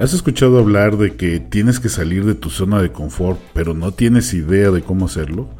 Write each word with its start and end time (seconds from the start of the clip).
¿Has 0.00 0.14
escuchado 0.14 0.58
hablar 0.58 0.96
de 0.96 1.14
que 1.14 1.40
tienes 1.40 1.78
que 1.78 1.90
salir 1.90 2.24
de 2.24 2.34
tu 2.34 2.48
zona 2.48 2.80
de 2.80 2.90
confort, 2.90 3.38
pero 3.52 3.74
no 3.74 3.92
tienes 3.92 4.32
idea 4.32 4.70
de 4.70 4.80
cómo 4.80 5.04
hacerlo? 5.04 5.50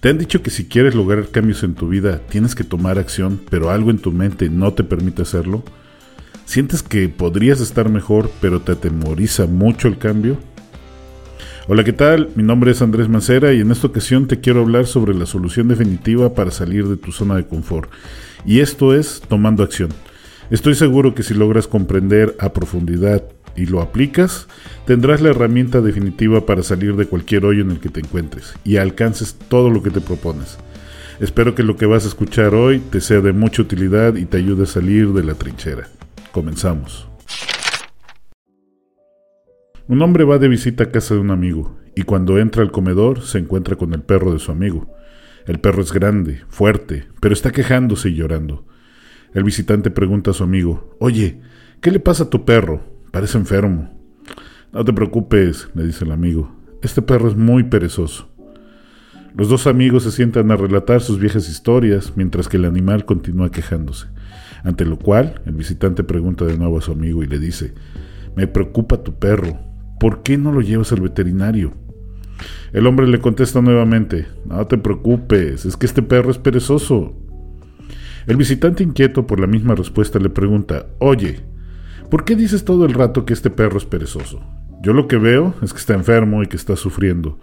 ¿Te 0.00 0.10
han 0.10 0.18
dicho 0.18 0.42
que 0.42 0.50
si 0.50 0.66
quieres 0.66 0.94
lograr 0.94 1.30
cambios 1.30 1.62
en 1.62 1.74
tu 1.74 1.88
vida, 1.88 2.20
tienes 2.28 2.54
que 2.54 2.64
tomar 2.64 2.98
acción, 2.98 3.40
pero 3.48 3.70
algo 3.70 3.90
en 3.90 3.96
tu 3.96 4.12
mente 4.12 4.50
no 4.50 4.74
te 4.74 4.84
permite 4.84 5.22
hacerlo? 5.22 5.64
¿Sientes 6.44 6.82
que 6.82 7.08
podrías 7.08 7.62
estar 7.62 7.88
mejor, 7.88 8.30
pero 8.42 8.60
te 8.60 8.72
atemoriza 8.72 9.46
mucho 9.46 9.88
el 9.88 9.96
cambio? 9.96 10.36
Hola, 11.66 11.82
¿qué 11.82 11.94
tal? 11.94 12.28
Mi 12.34 12.42
nombre 12.42 12.72
es 12.72 12.82
Andrés 12.82 13.08
Mancera 13.08 13.54
y 13.54 13.60
en 13.60 13.70
esta 13.70 13.86
ocasión 13.86 14.26
te 14.26 14.38
quiero 14.38 14.60
hablar 14.60 14.86
sobre 14.86 15.14
la 15.14 15.24
solución 15.24 15.68
definitiva 15.68 16.34
para 16.34 16.50
salir 16.50 16.86
de 16.88 16.98
tu 16.98 17.10
zona 17.10 17.36
de 17.36 17.46
confort. 17.46 17.90
Y 18.44 18.60
esto 18.60 18.94
es 18.94 19.22
tomando 19.26 19.62
acción. 19.62 19.88
Estoy 20.50 20.74
seguro 20.74 21.14
que 21.14 21.24
si 21.24 21.34
logras 21.34 21.66
comprender 21.66 22.36
a 22.38 22.52
profundidad 22.52 23.24
y 23.56 23.66
lo 23.66 23.80
aplicas, 23.80 24.48
tendrás 24.86 25.20
la 25.20 25.30
herramienta 25.30 25.80
definitiva 25.80 26.46
para 26.46 26.62
salir 26.62 26.96
de 26.96 27.06
cualquier 27.06 27.44
hoyo 27.44 27.62
en 27.62 27.70
el 27.70 27.80
que 27.80 27.88
te 27.88 28.00
encuentres 28.00 28.54
y 28.64 28.76
alcances 28.76 29.36
todo 29.48 29.70
lo 29.70 29.82
que 29.82 29.90
te 29.90 30.00
propones. 30.00 30.58
Espero 31.20 31.54
que 31.54 31.62
lo 31.62 31.76
que 31.76 31.86
vas 31.86 32.04
a 32.04 32.08
escuchar 32.08 32.54
hoy 32.54 32.78
te 32.78 33.00
sea 33.00 33.20
de 33.20 33.32
mucha 33.32 33.62
utilidad 33.62 34.16
y 34.16 34.26
te 34.26 34.36
ayude 34.36 34.64
a 34.64 34.66
salir 34.66 35.12
de 35.12 35.24
la 35.24 35.34
trinchera. 35.34 35.88
Comenzamos. 36.30 37.08
Un 39.88 40.02
hombre 40.02 40.24
va 40.24 40.38
de 40.38 40.48
visita 40.48 40.84
a 40.84 40.90
casa 40.90 41.14
de 41.14 41.20
un 41.20 41.30
amigo 41.30 41.78
y 41.94 42.02
cuando 42.02 42.38
entra 42.38 42.62
al 42.62 42.70
comedor 42.70 43.22
se 43.22 43.38
encuentra 43.38 43.76
con 43.76 43.94
el 43.94 44.02
perro 44.02 44.32
de 44.32 44.38
su 44.38 44.52
amigo. 44.52 44.92
El 45.46 45.60
perro 45.60 45.80
es 45.80 45.92
grande, 45.92 46.42
fuerte, 46.48 47.06
pero 47.20 47.32
está 47.32 47.52
quejándose 47.52 48.10
y 48.10 48.14
llorando. 48.14 48.66
El 49.32 49.44
visitante 49.44 49.90
pregunta 49.90 50.32
a 50.32 50.34
su 50.34 50.42
amigo, 50.44 50.96
Oye, 50.98 51.40
¿qué 51.80 51.90
le 51.90 52.00
pasa 52.00 52.24
a 52.24 52.30
tu 52.30 52.44
perro? 52.44 52.95
Parece 53.16 53.38
enfermo. 53.38 53.88
No 54.74 54.84
te 54.84 54.92
preocupes, 54.92 55.70
le 55.74 55.86
dice 55.86 56.04
el 56.04 56.12
amigo. 56.12 56.54
Este 56.82 57.00
perro 57.00 57.30
es 57.30 57.34
muy 57.34 57.62
perezoso. 57.62 58.28
Los 59.34 59.48
dos 59.48 59.66
amigos 59.66 60.02
se 60.02 60.12
sientan 60.12 60.50
a 60.50 60.56
relatar 60.56 61.00
sus 61.00 61.18
viejas 61.18 61.48
historias 61.48 62.12
mientras 62.14 62.46
que 62.46 62.58
el 62.58 62.66
animal 62.66 63.06
continúa 63.06 63.50
quejándose. 63.50 64.08
Ante 64.64 64.84
lo 64.84 64.98
cual, 64.98 65.40
el 65.46 65.54
visitante 65.54 66.04
pregunta 66.04 66.44
de 66.44 66.58
nuevo 66.58 66.76
a 66.76 66.82
su 66.82 66.92
amigo 66.92 67.22
y 67.22 67.26
le 67.26 67.38
dice, 67.38 67.72
Me 68.36 68.46
preocupa 68.48 69.02
tu 69.02 69.18
perro. 69.18 69.60
¿Por 69.98 70.22
qué 70.22 70.36
no 70.36 70.52
lo 70.52 70.60
llevas 70.60 70.92
al 70.92 71.00
veterinario? 71.00 71.72
El 72.74 72.86
hombre 72.86 73.06
le 73.06 73.22
contesta 73.22 73.62
nuevamente, 73.62 74.26
No 74.44 74.66
te 74.66 74.76
preocupes, 74.76 75.64
es 75.64 75.78
que 75.78 75.86
este 75.86 76.02
perro 76.02 76.30
es 76.30 76.36
perezoso. 76.36 77.16
El 78.26 78.36
visitante 78.36 78.82
inquieto 78.82 79.26
por 79.26 79.40
la 79.40 79.46
misma 79.46 79.74
respuesta 79.74 80.18
le 80.18 80.28
pregunta, 80.28 80.84
Oye, 80.98 81.55
¿Por 82.10 82.24
qué 82.24 82.36
dices 82.36 82.64
todo 82.64 82.86
el 82.86 82.94
rato 82.94 83.24
que 83.24 83.32
este 83.32 83.50
perro 83.50 83.78
es 83.78 83.84
perezoso? 83.84 84.40
Yo 84.82 84.92
lo 84.92 85.08
que 85.08 85.16
veo 85.16 85.54
es 85.62 85.72
que 85.72 85.78
está 85.78 85.94
enfermo 85.94 86.42
y 86.42 86.46
que 86.46 86.56
está 86.56 86.76
sufriendo. 86.76 87.38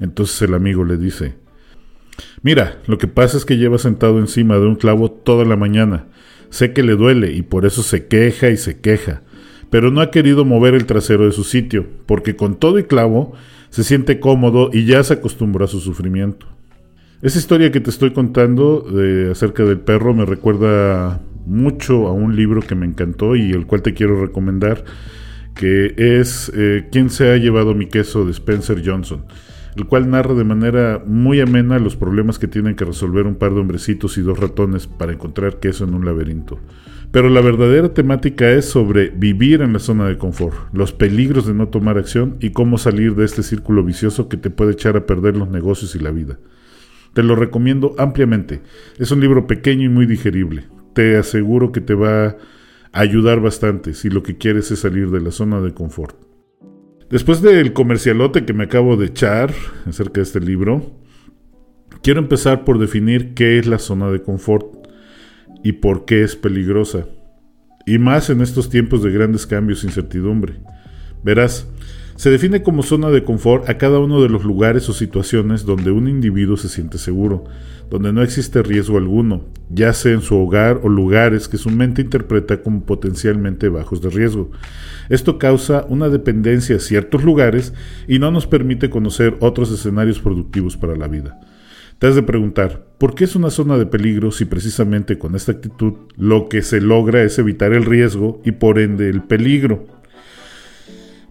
Entonces 0.00 0.40
el 0.42 0.54
amigo 0.54 0.84
le 0.84 0.96
dice, 0.96 1.36
Mira, 2.42 2.78
lo 2.86 2.98
que 2.98 3.08
pasa 3.08 3.36
es 3.36 3.44
que 3.44 3.56
lleva 3.56 3.78
sentado 3.78 4.18
encima 4.18 4.58
de 4.58 4.66
un 4.66 4.76
clavo 4.76 5.10
toda 5.10 5.44
la 5.44 5.56
mañana. 5.56 6.06
Sé 6.50 6.72
que 6.72 6.82
le 6.82 6.96
duele 6.96 7.32
y 7.32 7.42
por 7.42 7.64
eso 7.64 7.82
se 7.82 8.06
queja 8.06 8.50
y 8.50 8.56
se 8.56 8.80
queja, 8.80 9.22
pero 9.70 9.90
no 9.90 10.00
ha 10.00 10.10
querido 10.10 10.44
mover 10.44 10.74
el 10.74 10.86
trasero 10.86 11.24
de 11.24 11.32
su 11.32 11.44
sitio, 11.44 11.86
porque 12.06 12.36
con 12.36 12.56
todo 12.56 12.78
y 12.78 12.84
clavo 12.84 13.32
se 13.70 13.84
siente 13.84 14.20
cómodo 14.20 14.70
y 14.72 14.84
ya 14.84 15.02
se 15.02 15.14
acostumbró 15.14 15.64
a 15.64 15.68
su 15.68 15.80
sufrimiento. 15.80 16.46
Esa 17.22 17.38
historia 17.38 17.70
que 17.70 17.80
te 17.80 17.90
estoy 17.90 18.12
contando 18.12 18.80
de, 18.80 19.30
acerca 19.30 19.64
del 19.64 19.78
perro 19.78 20.12
me 20.12 20.26
recuerda 20.26 21.20
mucho 21.46 22.06
a 22.06 22.12
un 22.12 22.36
libro 22.36 22.60
que 22.60 22.74
me 22.74 22.86
encantó 22.86 23.36
y 23.36 23.50
el 23.52 23.66
cual 23.66 23.82
te 23.82 23.94
quiero 23.94 24.20
recomendar, 24.20 24.84
que 25.54 25.94
es 25.96 26.50
eh, 26.54 26.88
¿Quién 26.90 27.10
se 27.10 27.30
ha 27.30 27.36
llevado 27.36 27.74
mi 27.74 27.86
queso? 27.86 28.24
de 28.24 28.32
Spencer 28.32 28.82
Johnson, 28.84 29.24
el 29.76 29.86
cual 29.86 30.10
narra 30.10 30.34
de 30.34 30.44
manera 30.44 31.02
muy 31.06 31.40
amena 31.40 31.78
los 31.78 31.96
problemas 31.96 32.38
que 32.38 32.48
tienen 32.48 32.74
que 32.74 32.84
resolver 32.84 33.26
un 33.26 33.36
par 33.36 33.54
de 33.54 33.60
hombrecitos 33.60 34.18
y 34.18 34.22
dos 34.22 34.38
ratones 34.38 34.86
para 34.86 35.12
encontrar 35.12 35.60
queso 35.60 35.84
en 35.84 35.94
un 35.94 36.04
laberinto. 36.04 36.58
Pero 37.10 37.28
la 37.28 37.42
verdadera 37.42 37.92
temática 37.92 38.50
es 38.50 38.64
sobre 38.64 39.10
vivir 39.10 39.60
en 39.60 39.74
la 39.74 39.78
zona 39.78 40.08
de 40.08 40.16
confort, 40.16 40.56
los 40.72 40.92
peligros 40.92 41.46
de 41.46 41.52
no 41.52 41.68
tomar 41.68 41.98
acción 41.98 42.36
y 42.40 42.50
cómo 42.50 42.78
salir 42.78 43.14
de 43.14 43.26
este 43.26 43.42
círculo 43.42 43.84
vicioso 43.84 44.30
que 44.30 44.38
te 44.38 44.48
puede 44.48 44.72
echar 44.72 44.96
a 44.96 45.04
perder 45.04 45.36
los 45.36 45.50
negocios 45.50 45.94
y 45.94 45.98
la 45.98 46.10
vida. 46.10 46.38
Te 47.12 47.22
lo 47.22 47.36
recomiendo 47.36 47.94
ampliamente. 47.98 48.62
Es 48.98 49.10
un 49.10 49.20
libro 49.20 49.46
pequeño 49.46 49.84
y 49.84 49.88
muy 49.90 50.06
digerible 50.06 50.64
te 50.94 51.16
aseguro 51.16 51.72
que 51.72 51.80
te 51.80 51.94
va 51.94 52.26
a 52.26 52.36
ayudar 52.92 53.40
bastante 53.40 53.94
si 53.94 54.10
lo 54.10 54.22
que 54.22 54.36
quieres 54.36 54.70
es 54.70 54.80
salir 54.80 55.10
de 55.10 55.20
la 55.20 55.30
zona 55.30 55.60
de 55.60 55.72
confort. 55.72 56.16
Después 57.10 57.42
del 57.42 57.72
comercialote 57.72 58.44
que 58.44 58.54
me 58.54 58.64
acabo 58.64 58.96
de 58.96 59.06
echar 59.06 59.52
acerca 59.86 60.20
de 60.20 60.22
este 60.22 60.40
libro, 60.40 60.98
quiero 62.02 62.20
empezar 62.20 62.64
por 62.64 62.78
definir 62.78 63.34
qué 63.34 63.58
es 63.58 63.66
la 63.66 63.78
zona 63.78 64.10
de 64.10 64.22
confort 64.22 64.88
y 65.62 65.72
por 65.72 66.04
qué 66.04 66.22
es 66.22 66.36
peligrosa. 66.36 67.06
Y 67.86 67.98
más 67.98 68.30
en 68.30 68.40
estos 68.40 68.70
tiempos 68.70 69.02
de 69.02 69.10
grandes 69.10 69.46
cambios 69.46 69.82
e 69.82 69.88
incertidumbre. 69.88 70.54
Verás, 71.22 71.68
se 72.22 72.30
define 72.30 72.62
como 72.62 72.84
zona 72.84 73.10
de 73.10 73.24
confort 73.24 73.68
a 73.68 73.78
cada 73.78 73.98
uno 73.98 74.22
de 74.22 74.28
los 74.28 74.44
lugares 74.44 74.88
o 74.88 74.92
situaciones 74.92 75.64
donde 75.64 75.90
un 75.90 76.06
individuo 76.06 76.56
se 76.56 76.68
siente 76.68 76.96
seguro, 76.96 77.42
donde 77.90 78.12
no 78.12 78.22
existe 78.22 78.62
riesgo 78.62 78.96
alguno, 78.96 79.46
ya 79.70 79.92
sea 79.92 80.12
en 80.12 80.20
su 80.20 80.36
hogar 80.36 80.78
o 80.84 80.88
lugares 80.88 81.48
que 81.48 81.58
su 81.58 81.68
mente 81.68 82.00
interpreta 82.00 82.62
como 82.62 82.86
potencialmente 82.86 83.68
bajos 83.68 84.00
de 84.02 84.10
riesgo. 84.10 84.52
Esto 85.08 85.36
causa 85.36 85.84
una 85.88 86.10
dependencia 86.10 86.76
a 86.76 86.78
ciertos 86.78 87.24
lugares 87.24 87.74
y 88.06 88.20
no 88.20 88.30
nos 88.30 88.46
permite 88.46 88.88
conocer 88.88 89.36
otros 89.40 89.72
escenarios 89.72 90.20
productivos 90.20 90.76
para 90.76 90.94
la 90.94 91.08
vida. 91.08 91.40
Te 91.98 92.08
de 92.12 92.22
preguntar, 92.22 92.86
¿por 92.98 93.16
qué 93.16 93.24
es 93.24 93.34
una 93.34 93.50
zona 93.50 93.78
de 93.78 93.86
peligro 93.86 94.30
si 94.30 94.44
precisamente 94.44 95.18
con 95.18 95.34
esta 95.34 95.50
actitud 95.50 95.94
lo 96.16 96.48
que 96.48 96.62
se 96.62 96.80
logra 96.80 97.24
es 97.24 97.40
evitar 97.40 97.72
el 97.72 97.84
riesgo 97.84 98.40
y 98.44 98.52
por 98.52 98.78
ende 98.78 99.08
el 99.08 99.24
peligro? 99.24 100.01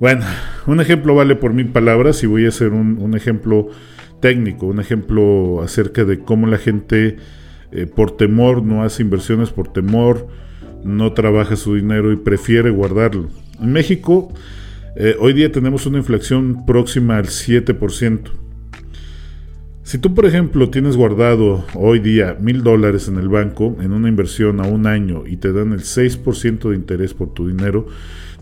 Bueno, 0.02 0.26
un 0.66 0.82
ejemplo 0.82 1.14
vale 1.14 1.36
por 1.36 1.54
mil 1.54 1.68
palabras 1.68 2.24
y 2.24 2.26
voy 2.26 2.48
a 2.48 2.50
hacer 2.50 2.70
un, 2.70 3.14
ejemplo 3.16 3.68
técnico, 4.20 4.66
un 4.66 4.80
ejemplo 4.80 5.62
acerca 5.62 6.06
de 6.06 6.18
cómo 6.18 6.48
la 6.48 6.58
gente 6.58 7.18
eh, 7.72 7.86
por 7.86 8.18
temor 8.18 8.64
no 8.64 8.82
hace 8.82 9.04
inversiones, 9.04 9.52
por 9.52 9.72
temor 9.72 10.28
no 10.84 11.14
trabaja 11.14 11.56
su 11.56 11.76
dinero 11.76 12.12
y 12.12 12.16
prefiere 12.16 12.72
guardarlo. 12.72 13.30
En 13.62 13.74
México 13.74 14.34
eh, 14.96 15.16
hoy 15.20 15.34
día 15.34 15.52
tenemos 15.52 15.86
una 15.86 16.00
inflación 16.00 16.66
próxima 16.66 17.18
al 17.18 17.28
7%. 17.28 18.22
Si 19.84 20.00
tú, 20.00 20.16
por 20.16 20.26
ejemplo, 20.26 20.72
tienes 20.72 20.98
guardado 20.98 21.64
hoy 21.76 22.00
día 22.00 22.38
mil 22.40 22.64
dólares 22.64 23.08
en 23.08 23.18
el 23.18 23.30
banco 23.30 23.78
en 23.82 23.92
una 23.92 24.10
inversión 24.10 24.62
a 24.62 24.64
un 24.64 24.88
año 24.88 25.28
y 25.28 25.38
te 25.38 25.54
dan 25.54 25.74
el 25.74 25.82
6% 25.82 26.70
de 26.70 26.76
interés 26.76 27.14
por 27.14 27.36
tu 27.36 27.48
dinero, 27.48 27.86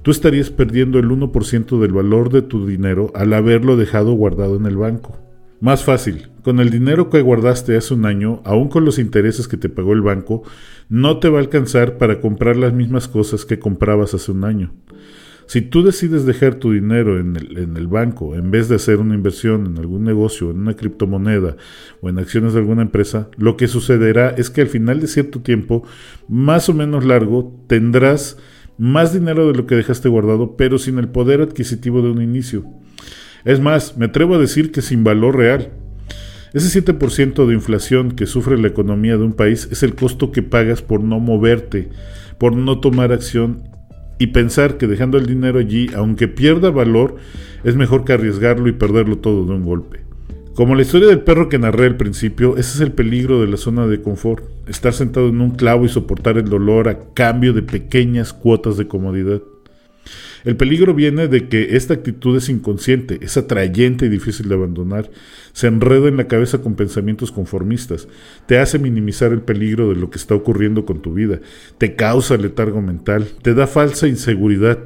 tú 0.02 0.12
estarías 0.12 0.50
perdiendo 0.50 1.00
el 1.00 1.10
1% 1.10 1.80
del 1.80 1.92
valor 1.92 2.32
de 2.32 2.42
tu 2.42 2.66
dinero 2.66 3.12
al 3.16 3.34
haberlo 3.34 3.78
dejado 3.78 4.14
guardado 4.14 4.56
en 4.56 4.66
el 4.66 4.78
banco. 4.78 5.18
Más 5.62 5.84
fácil, 5.84 6.30
con 6.42 6.62
el 6.62 6.70
dinero 6.70 7.10
que 7.10 7.22
guardaste 7.22 7.76
hace 7.76 7.94
un 7.94 8.06
año, 8.06 8.42
aún 8.46 8.70
con 8.70 8.86
los 8.86 8.98
intereses 8.98 9.48
que 9.48 9.58
te 9.58 9.68
pagó 9.68 9.92
el 9.92 10.02
banco, 10.02 10.44
no 10.88 11.20
te 11.20 11.28
va 11.28 11.40
a 11.40 11.42
alcanzar 11.42 11.98
para 11.98 12.22
comprar 12.22 12.56
las 12.56 12.72
mismas 12.72 13.10
cosas 13.10 13.44
que 13.44 13.60
comprabas 13.60 14.14
hace 14.14 14.32
un 14.32 14.46
año. 14.46 14.72
Si 15.48 15.62
tú 15.62 15.84
decides 15.84 16.26
dejar 16.26 16.56
tu 16.56 16.72
dinero 16.74 17.20
en 17.20 17.36
el, 17.36 17.58
en 17.58 17.76
el, 17.76 17.88
banco 17.88 18.36
en 18.36 18.52
vez 18.52 18.70
de 18.70 18.76
hacer 18.76 18.98
una 19.00 19.16
inversión 19.16 19.66
en 19.66 19.80
algún 19.80 20.04
negocio, 20.04 20.52
en 20.52 20.60
una 20.60 20.76
criptomoneda 20.76 21.58
o 22.02 22.10
en 22.10 22.20
acciones 22.20 22.54
de 22.54 22.60
alguna 22.60 22.84
empresa, 22.84 23.30
lo 23.36 23.58
que 23.58 23.68
sucederá 23.68 24.30
es 24.30 24.52
que 24.52 24.62
al 24.62 24.68
final 24.68 25.00
de 25.00 25.08
cierto 25.08 25.42
tiempo, 25.42 25.84
más 26.28 26.70
o 26.70 26.76
menos 26.76 27.04
largo, 27.04 27.60
tendrás 27.66 28.38
más 28.80 29.14
dinero 29.14 29.46
de 29.46 29.58
lo 29.58 29.68
que 29.68 29.76
dejaste 29.76 30.10
guardado, 30.10 30.56
pero 30.56 30.80
sin 30.80 30.98
el 30.98 31.10
poder 31.10 31.42
adquisitivo 31.42 32.02
de 32.02 32.10
un 32.10 32.22
inicio. 32.22 32.66
Es 33.44 33.60
más, 33.60 33.98
me 33.98 34.06
atrevo 34.06 34.36
a 34.36 34.40
decir 34.40 34.72
que 34.72 34.82
sin 34.82 35.04
valor 35.04 35.36
real. 35.36 35.72
Ese 36.54 36.82
7% 36.82 37.46
de 37.46 37.54
inflación 37.54 38.12
que 38.12 38.26
sufre 38.26 38.58
la 38.58 38.70
economía 38.70 39.18
de 39.18 39.24
un 39.24 39.34
país 39.34 39.68
es 39.70 39.84
el 39.84 39.96
costo 39.96 40.32
que 40.32 40.42
pagas 40.42 40.82
por 40.82 41.04
no 41.04 41.20
moverte, 41.20 41.90
por 42.40 42.56
no 42.56 42.80
tomar 42.80 43.12
acción 43.12 43.64
y 44.18 44.28
pensar 44.28 44.78
que 44.78 44.88
dejando 44.88 45.18
el 45.18 45.26
dinero 45.26 45.60
allí, 45.60 45.90
aunque 45.94 46.28
pierda 46.28 46.72
valor, 46.72 47.18
es 47.64 47.76
mejor 47.76 48.06
que 48.06 48.14
arriesgarlo 48.14 48.70
y 48.70 48.74
perderlo 48.74 49.18
todo 49.18 49.46
de 49.46 49.52
un 49.52 49.64
golpe. 49.64 50.09
Como 50.60 50.76
la 50.76 50.82
historia 50.82 51.08
del 51.08 51.22
perro 51.22 51.48
que 51.48 51.58
narré 51.58 51.86
al 51.86 51.96
principio, 51.96 52.58
ese 52.58 52.76
es 52.76 52.82
el 52.82 52.92
peligro 52.92 53.40
de 53.40 53.48
la 53.48 53.56
zona 53.56 53.88
de 53.88 54.02
confort, 54.02 54.44
estar 54.68 54.92
sentado 54.92 55.30
en 55.30 55.40
un 55.40 55.52
clavo 55.52 55.86
y 55.86 55.88
soportar 55.88 56.38
el 56.38 56.50
dolor 56.50 56.90
a 56.90 57.00
cambio 57.14 57.54
de 57.54 57.62
pequeñas 57.62 58.34
cuotas 58.34 58.76
de 58.76 58.86
comodidad. 58.86 59.42
El 60.44 60.58
peligro 60.58 60.94
viene 60.94 61.30
de 61.30 61.48
que 61.48 61.78
esta 61.78 61.94
actitud 61.94 62.36
es 62.36 62.50
inconsciente, 62.50 63.20
es 63.22 63.38
atrayente 63.38 64.08
y 64.08 64.10
difícil 64.10 64.50
de 64.50 64.56
abandonar, 64.56 65.10
se 65.54 65.68
enreda 65.68 66.10
en 66.10 66.18
la 66.18 66.28
cabeza 66.28 66.58
con 66.58 66.76
pensamientos 66.76 67.32
conformistas, 67.32 68.10
te 68.46 68.60
hace 68.60 68.80
minimizar 68.80 69.32
el 69.32 69.44
peligro 69.44 69.88
de 69.88 69.96
lo 69.96 70.10
que 70.10 70.18
está 70.18 70.36
ocurriendo 70.36 70.84
con 70.86 71.02
tu 71.02 71.14
vida, 71.14 71.40
te 71.78 71.96
causa 71.96 72.36
letargo 72.36 72.82
mental, 72.82 73.30
te 73.44 73.54
da 73.54 73.66
falsa 73.66 74.10
inseguridad, 74.10 74.78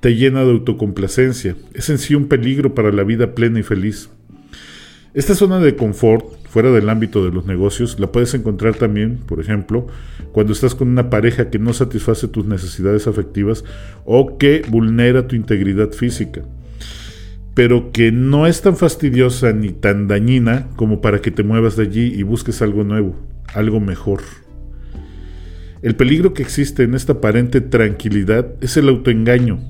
te 0.00 0.16
llena 0.16 0.44
de 0.44 0.50
autocomplacencia. 0.50 1.56
Es 1.72 1.88
en 1.88 1.96
sí 1.96 2.14
un 2.14 2.28
peligro 2.28 2.74
para 2.74 2.92
la 2.92 3.04
vida 3.04 3.34
plena 3.34 3.58
y 3.58 3.62
feliz. 3.62 4.10
Esta 5.14 5.34
zona 5.34 5.58
de 5.58 5.74
confort, 5.74 6.24
fuera 6.48 6.70
del 6.70 6.88
ámbito 6.90 7.24
de 7.24 7.32
los 7.32 7.46
negocios, 7.46 7.98
la 7.98 8.12
puedes 8.12 8.34
encontrar 8.34 8.74
también, 8.74 9.18
por 9.26 9.40
ejemplo, 9.40 9.86
cuando 10.32 10.52
estás 10.52 10.74
con 10.74 10.88
una 10.88 11.08
pareja 11.08 11.48
que 11.48 11.58
no 11.58 11.72
satisface 11.72 12.28
tus 12.28 12.44
necesidades 12.44 13.06
afectivas 13.06 13.64
o 14.04 14.36
que 14.36 14.62
vulnera 14.68 15.26
tu 15.26 15.34
integridad 15.34 15.92
física, 15.92 16.42
pero 17.54 17.90
que 17.90 18.12
no 18.12 18.46
es 18.46 18.60
tan 18.60 18.76
fastidiosa 18.76 19.52
ni 19.52 19.70
tan 19.70 20.08
dañina 20.08 20.68
como 20.76 21.00
para 21.00 21.20
que 21.20 21.30
te 21.30 21.42
muevas 21.42 21.76
de 21.76 21.84
allí 21.84 22.12
y 22.14 22.22
busques 22.22 22.60
algo 22.60 22.84
nuevo, 22.84 23.16
algo 23.54 23.80
mejor. 23.80 24.20
El 25.80 25.96
peligro 25.96 26.34
que 26.34 26.42
existe 26.42 26.82
en 26.82 26.94
esta 26.94 27.14
aparente 27.14 27.60
tranquilidad 27.62 28.54
es 28.60 28.76
el 28.76 28.88
autoengaño. 28.88 29.60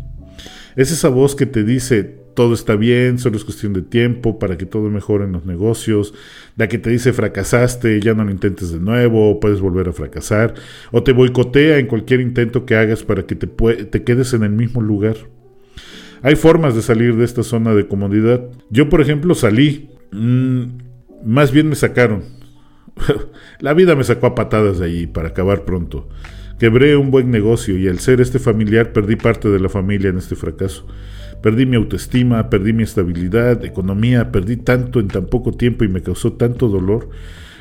Es 0.75 0.91
esa 0.91 1.09
voz 1.09 1.37
que 1.37 1.47
te 1.47 1.65
dice, 1.65 2.19
todo 2.39 2.55
está 2.55 2.77
bien, 2.77 3.19
solo 3.19 3.37
es 3.37 3.43
cuestión 3.43 3.73
de 3.73 3.83
tiempo 3.83 4.39
para 4.39 4.57
que 4.57 4.65
todo 4.65 4.89
mejore 4.91 5.25
en 5.25 5.33
los 5.33 5.45
negocios, 5.45 6.15
la 6.57 6.69
que 6.69 6.79
te 6.79 6.89
dice 6.89 7.13
fracasaste, 7.13 8.01
ya 8.01 8.15
no 8.15 8.25
lo 8.25 8.31
intentes 8.31 8.71
de 8.71 8.79
nuevo, 8.79 9.41
puedes 9.41 9.61
volver 9.61 9.89
a 9.89 9.93
fracasar, 9.93 10.55
o 10.93 11.03
te 11.03 11.11
boicotea 11.11 11.79
en 11.79 11.89
cualquier 11.89 12.21
intento 12.21 12.65
que 12.65 12.77
hagas 12.77 13.03
para 13.03 13.27
que 13.27 13.35
te, 13.35 13.49
te 13.49 14.05
quedes 14.05 14.35
en 14.35 14.45
el 14.45 14.51
mismo 14.51 14.81
lugar. 14.81 15.17
Hay 16.23 16.37
formas 16.37 16.77
de 16.77 16.83
salir 16.83 17.17
de 17.17 17.25
esta 17.25 17.43
zona 17.43 17.75
de 17.75 17.89
comodidad. 17.89 18.49
Yo, 18.71 18.89
por 18.89 19.01
ejemplo, 19.01 19.35
salí, 19.35 19.91
mm, 20.13 20.63
más 21.25 21.51
bien 21.51 21.69
me 21.69 21.75
sacaron. 21.75 22.23
la 23.59 23.75
vida 23.75 23.97
me 23.97 24.05
sacó 24.05 24.29
a 24.29 24.37
patadas 24.37 24.79
de 24.79 24.85
allí 24.85 25.09
para 25.09 25.31
acabar 25.31 25.65
pronto. 25.65 26.09
Quebré 26.61 26.95
un 26.95 27.11
buen 27.11 27.33
negocio 27.33 27.77
y 27.77 27.89
al 27.89 27.99
ser 27.99 28.21
este 28.21 28.39
familiar 28.39 28.93
perdí 28.93 29.17
parte 29.17 29.49
de 29.49 29.59
la 29.59 29.69
familia 29.69 30.11
en 30.11 30.19
este 30.19 30.37
fracaso. 30.37 30.87
Perdí 31.43 31.67
mi 31.67 31.77
autoestima, 31.77 32.51
perdí 32.51 32.73
mi 32.73 32.83
estabilidad, 32.83 33.65
economía, 33.65 34.33
perdí 34.33 34.57
tanto 34.57 35.01
en 35.01 35.09
tan 35.09 35.27
poco 35.27 35.53
tiempo 35.53 35.85
y 35.85 35.89
me 35.89 36.03
causó 36.03 36.33
tanto 36.33 36.69
dolor 36.69 37.11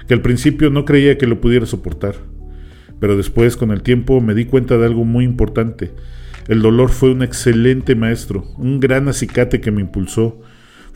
que 0.07 0.13
al 0.13 0.21
principio 0.21 0.69
no 0.69 0.85
creía 0.85 1.18
que 1.18 1.27
lo 1.27 1.41
pudiera 1.41 1.65
soportar. 1.65 2.15
Pero 3.00 3.15
después, 3.15 3.57
con 3.57 3.71
el 3.71 3.83
tiempo, 3.83 4.21
me 4.21 4.33
di 4.33 4.45
cuenta 4.45 4.77
de 4.77 4.85
algo 4.85 5.06
muy 5.06 5.25
importante. 5.25 5.91
El 6.47 6.62
dolor 6.62 6.89
fue 6.89 7.12
un 7.12 7.21
excelente 7.21 7.94
maestro, 7.94 8.45
un 8.57 8.79
gran 8.79 9.07
acicate 9.09 9.62
que 9.62 9.71
me 9.71 9.81
impulsó, 9.81 10.41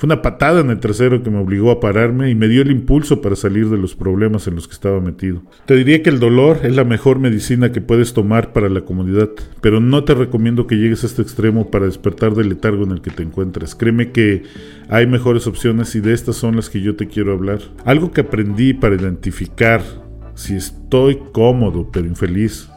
fue 0.01 0.07
una 0.07 0.23
patada 0.23 0.61
en 0.61 0.71
el 0.71 0.79
trasero 0.79 1.21
que 1.21 1.29
me 1.29 1.37
obligó 1.37 1.69
a 1.69 1.79
pararme 1.79 2.31
y 2.31 2.33
me 2.33 2.47
dio 2.47 2.63
el 2.63 2.71
impulso 2.71 3.21
para 3.21 3.35
salir 3.35 3.69
de 3.69 3.77
los 3.77 3.93
problemas 3.93 4.47
en 4.47 4.55
los 4.55 4.67
que 4.67 4.73
estaba 4.73 4.99
metido. 4.99 5.43
Te 5.67 5.75
diría 5.75 6.01
que 6.01 6.09
el 6.09 6.19
dolor 6.19 6.61
es 6.63 6.75
la 6.75 6.83
mejor 6.83 7.19
medicina 7.19 7.71
que 7.71 7.81
puedes 7.81 8.11
tomar 8.15 8.51
para 8.51 8.67
la 8.67 8.81
comodidad, 8.81 9.29
pero 9.61 9.79
no 9.79 10.03
te 10.03 10.15
recomiendo 10.15 10.65
que 10.65 10.77
llegues 10.77 11.03
a 11.03 11.05
este 11.05 11.21
extremo 11.21 11.69
para 11.69 11.85
despertar 11.85 12.33
del 12.33 12.49
letargo 12.49 12.83
en 12.83 12.93
el 12.93 13.01
que 13.01 13.11
te 13.11 13.21
encuentras. 13.21 13.75
Créeme 13.75 14.11
que 14.11 14.41
hay 14.89 15.05
mejores 15.05 15.45
opciones 15.45 15.93
y 15.93 15.99
de 15.99 16.13
estas 16.13 16.35
son 16.35 16.55
las 16.55 16.71
que 16.71 16.81
yo 16.81 16.95
te 16.95 17.07
quiero 17.07 17.33
hablar. 17.33 17.59
Algo 17.85 18.11
que 18.11 18.21
aprendí 18.21 18.73
para 18.73 18.95
identificar 18.95 19.83
si 20.33 20.55
estoy 20.55 21.19
cómodo 21.31 21.91
pero 21.93 22.07
infeliz. 22.07 22.67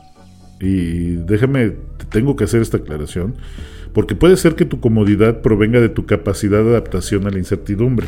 Y 0.61 1.17
déjame, 1.25 1.73
tengo 2.15 2.37
que 2.37 2.45
hacer 2.45 2.63
esta 2.63 2.77
aclaración 2.77 3.35
porque 3.93 4.15
puede 4.15 4.37
ser 4.37 4.55
que 4.55 4.65
tu 4.65 4.79
comodidad 4.79 5.43
provenga 5.43 5.81
de 5.81 5.89
tu 5.89 6.07
capacidad 6.07 6.63
de 6.63 6.71
adaptación 6.71 7.27
a 7.27 7.31
la 7.31 7.39
incertidumbre. 7.39 8.07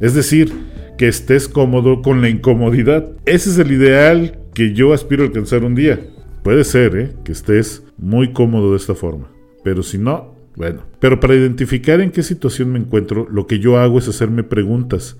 Es 0.00 0.14
decir, 0.14 0.52
que 0.96 1.08
estés 1.08 1.48
cómodo 1.48 2.02
con 2.02 2.22
la 2.22 2.28
incomodidad. 2.28 3.10
Ese 3.24 3.50
es 3.50 3.58
el 3.58 3.72
ideal 3.72 4.38
que 4.54 4.74
yo 4.74 4.92
aspiro 4.92 5.24
a 5.24 5.26
alcanzar 5.26 5.64
un 5.64 5.74
día. 5.74 6.00
Puede 6.44 6.62
ser 6.62 6.96
¿eh? 6.96 7.12
que 7.24 7.32
estés 7.32 7.84
muy 7.98 8.32
cómodo 8.32 8.70
de 8.70 8.76
esta 8.76 8.94
forma, 8.94 9.28
pero 9.64 9.82
si 9.82 9.98
no, 9.98 10.34
bueno. 10.56 10.82
Pero 11.00 11.18
para 11.18 11.34
identificar 11.34 12.00
en 12.00 12.10
qué 12.10 12.22
situación 12.22 12.72
me 12.72 12.78
encuentro, 12.78 13.28
lo 13.30 13.46
que 13.46 13.58
yo 13.58 13.78
hago 13.78 13.98
es 13.98 14.08
hacerme 14.08 14.44
preguntas 14.44 15.16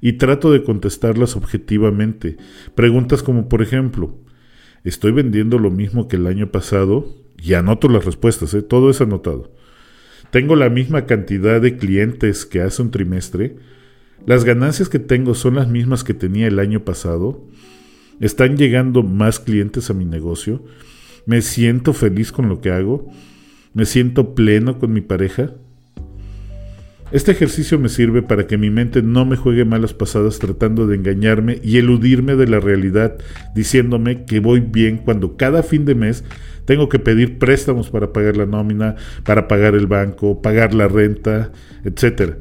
y 0.00 0.14
trato 0.14 0.50
de 0.50 0.62
contestarlas 0.62 1.36
objetivamente. 1.36 2.36
Preguntas 2.74 3.22
como, 3.22 3.48
por 3.48 3.62
ejemplo, 3.62 4.18
¿estoy 4.84 5.12
vendiendo 5.12 5.58
lo 5.58 5.70
mismo 5.70 6.08
que 6.08 6.16
el 6.16 6.26
año 6.26 6.50
pasado? 6.50 7.25
Y 7.42 7.54
anoto 7.54 7.88
las 7.88 8.04
respuestas, 8.04 8.54
¿eh? 8.54 8.62
todo 8.62 8.90
es 8.90 9.00
anotado. 9.00 9.52
Tengo 10.30 10.56
la 10.56 10.68
misma 10.68 11.06
cantidad 11.06 11.60
de 11.60 11.76
clientes 11.76 12.46
que 12.46 12.60
hace 12.60 12.82
un 12.82 12.90
trimestre. 12.90 13.56
Las 14.26 14.44
ganancias 14.44 14.88
que 14.88 14.98
tengo 14.98 15.34
son 15.34 15.54
las 15.54 15.68
mismas 15.68 16.04
que 16.04 16.14
tenía 16.14 16.48
el 16.48 16.58
año 16.58 16.84
pasado. 16.84 17.44
Están 18.20 18.56
llegando 18.56 19.02
más 19.02 19.38
clientes 19.38 19.90
a 19.90 19.94
mi 19.94 20.04
negocio. 20.04 20.64
Me 21.26 21.42
siento 21.42 21.92
feliz 21.92 22.32
con 22.32 22.48
lo 22.48 22.60
que 22.60 22.70
hago. 22.70 23.10
Me 23.72 23.84
siento 23.84 24.34
pleno 24.34 24.78
con 24.78 24.92
mi 24.92 25.00
pareja. 25.00 25.54
Este 27.12 27.30
ejercicio 27.30 27.78
me 27.78 27.88
sirve 27.88 28.20
para 28.22 28.48
que 28.48 28.58
mi 28.58 28.68
mente 28.68 29.00
no 29.00 29.24
me 29.24 29.36
juegue 29.36 29.64
malas 29.64 29.94
pasadas 29.94 30.40
tratando 30.40 30.88
de 30.88 30.96
engañarme 30.96 31.60
y 31.62 31.78
eludirme 31.78 32.34
de 32.34 32.48
la 32.48 32.58
realidad, 32.58 33.16
diciéndome 33.54 34.24
que 34.24 34.40
voy 34.40 34.58
bien 34.58 34.98
cuando 34.98 35.36
cada 35.36 35.62
fin 35.62 35.84
de 35.84 35.94
mes 35.94 36.24
tengo 36.64 36.88
que 36.88 36.98
pedir 36.98 37.38
préstamos 37.38 37.90
para 37.90 38.12
pagar 38.12 38.36
la 38.36 38.46
nómina, 38.46 38.96
para 39.24 39.46
pagar 39.46 39.76
el 39.76 39.86
banco, 39.86 40.42
pagar 40.42 40.74
la 40.74 40.88
renta, 40.88 41.52
etc. 41.84 42.38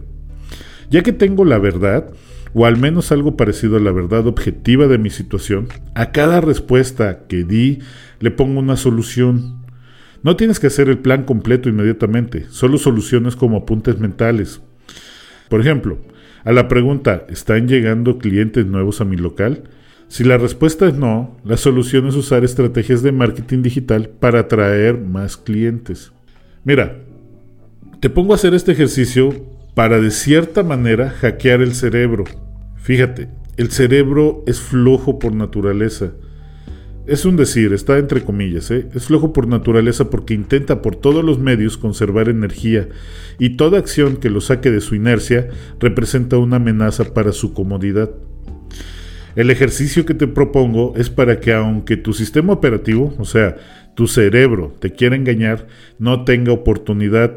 Ya 0.89 1.03
que 1.03 1.13
tengo 1.13 1.45
la 1.45 1.59
verdad, 1.59 2.09
o 2.55 2.65
al 2.65 2.77
menos 2.77 3.11
algo 3.11 3.37
parecido 3.37 3.77
a 3.77 3.81
la 3.81 3.91
verdad 3.91 4.25
objetiva 4.25 4.87
de 4.87 4.97
mi 4.97 5.11
situación, 5.11 5.67
a 5.93 6.11
cada 6.11 6.41
respuesta 6.41 7.27
que 7.27 7.43
di 7.43 7.79
le 8.19 8.31
pongo 8.31 8.59
una 8.59 8.77
solución. 8.77 9.64
No 10.25 10.35
tienes 10.35 10.59
que 10.59 10.65
hacer 10.65 10.89
el 10.89 10.97
plan 10.97 11.23
completo 11.23 11.69
inmediatamente, 11.69 12.47
solo 12.49 12.79
soluciones 12.79 13.35
como 13.35 13.57
apuntes 13.57 13.99
mentales. 13.99 14.59
Por 15.49 15.61
ejemplo, 15.61 15.99
a 16.43 16.51
la 16.51 16.67
pregunta 16.67 17.27
¿están 17.29 17.67
llegando 17.67 18.17
clientes 18.17 18.65
nuevos 18.65 19.01
a 19.01 19.05
mi 19.05 19.17
local? 19.17 19.65
Si 20.07 20.23
la 20.23 20.39
respuesta 20.39 20.87
es 20.87 20.95
no, 20.95 21.37
la 21.43 21.57
solución 21.57 22.07
es 22.07 22.15
usar 22.15 22.43
estrategias 22.43 23.03
de 23.03 23.11
marketing 23.11 23.61
digital 23.61 24.09
para 24.09 24.39
atraer 24.39 24.97
más 24.99 25.37
clientes. 25.37 26.11
Mira, 26.63 27.03
te 27.99 28.09
pongo 28.09 28.33
a 28.33 28.37
hacer 28.37 28.55
este 28.55 28.71
ejercicio 28.71 29.29
para 29.75 30.01
de 30.01 30.09
cierta 30.09 30.63
manera 30.63 31.11
hackear 31.11 31.61
el 31.61 31.75
cerebro. 31.75 32.23
Fíjate, 32.77 33.29
el 33.57 33.69
cerebro 33.69 34.43
es 34.47 34.59
flojo 34.59 35.19
por 35.19 35.35
naturaleza. 35.35 36.13
Es 37.07 37.23
un 37.23 37.35
decir, 37.37 37.71
está 37.71 37.99
entre 37.99 38.23
comillas, 38.23 38.71
¿eh? 38.71 38.87
es 38.95 39.05
flojo 39.05 39.31
por 39.31 39.47
naturaleza 39.47 40.09
porque 40.09 40.33
intenta 40.33 40.81
por 40.81 40.95
todos 40.95 41.23
los 41.23 41.37
medios 41.37 41.77
conservar 41.77 42.29
energía 42.29 42.89
y 43.37 43.57
toda 43.57 43.77
acción 43.77 44.17
que 44.17 44.31
lo 44.31 44.41
saque 44.41 44.71
de 44.71 44.81
su 44.81 44.95
inercia 44.95 45.49
representa 45.79 46.39
una 46.39 46.55
amenaza 46.55 47.13
para 47.13 47.31
su 47.31 47.53
comodidad. 47.53 48.09
El 49.35 49.51
ejercicio 49.51 50.05
que 50.05 50.15
te 50.15 50.27
propongo 50.27 50.93
es 50.97 51.11
para 51.11 51.39
que 51.39 51.53
aunque 51.53 51.95
tu 51.95 52.11
sistema 52.11 52.53
operativo, 52.53 53.13
o 53.19 53.25
sea, 53.25 53.57
tu 53.93 54.07
cerebro, 54.07 54.73
te 54.79 54.91
quiera 54.91 55.15
engañar, 55.15 55.67
no 55.99 56.23
tenga 56.23 56.53
oportunidad. 56.53 57.33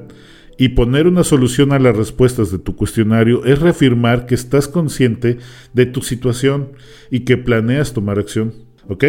Y 0.57 0.71
poner 0.71 1.07
una 1.07 1.23
solución 1.25 1.73
a 1.73 1.79
las 1.79 1.97
respuestas 1.97 2.51
de 2.51 2.59
tu 2.59 2.75
cuestionario 2.75 3.45
es 3.45 3.61
reafirmar 3.61 4.27
que 4.27 4.35
estás 4.35 4.67
consciente 4.67 5.39
de 5.73 5.87
tu 5.87 6.03
situación 6.03 6.73
y 7.11 7.21
que 7.21 7.37
planeas 7.37 7.93
tomar 7.93 8.19
acción. 8.19 8.55
¿Ok? 8.89 9.05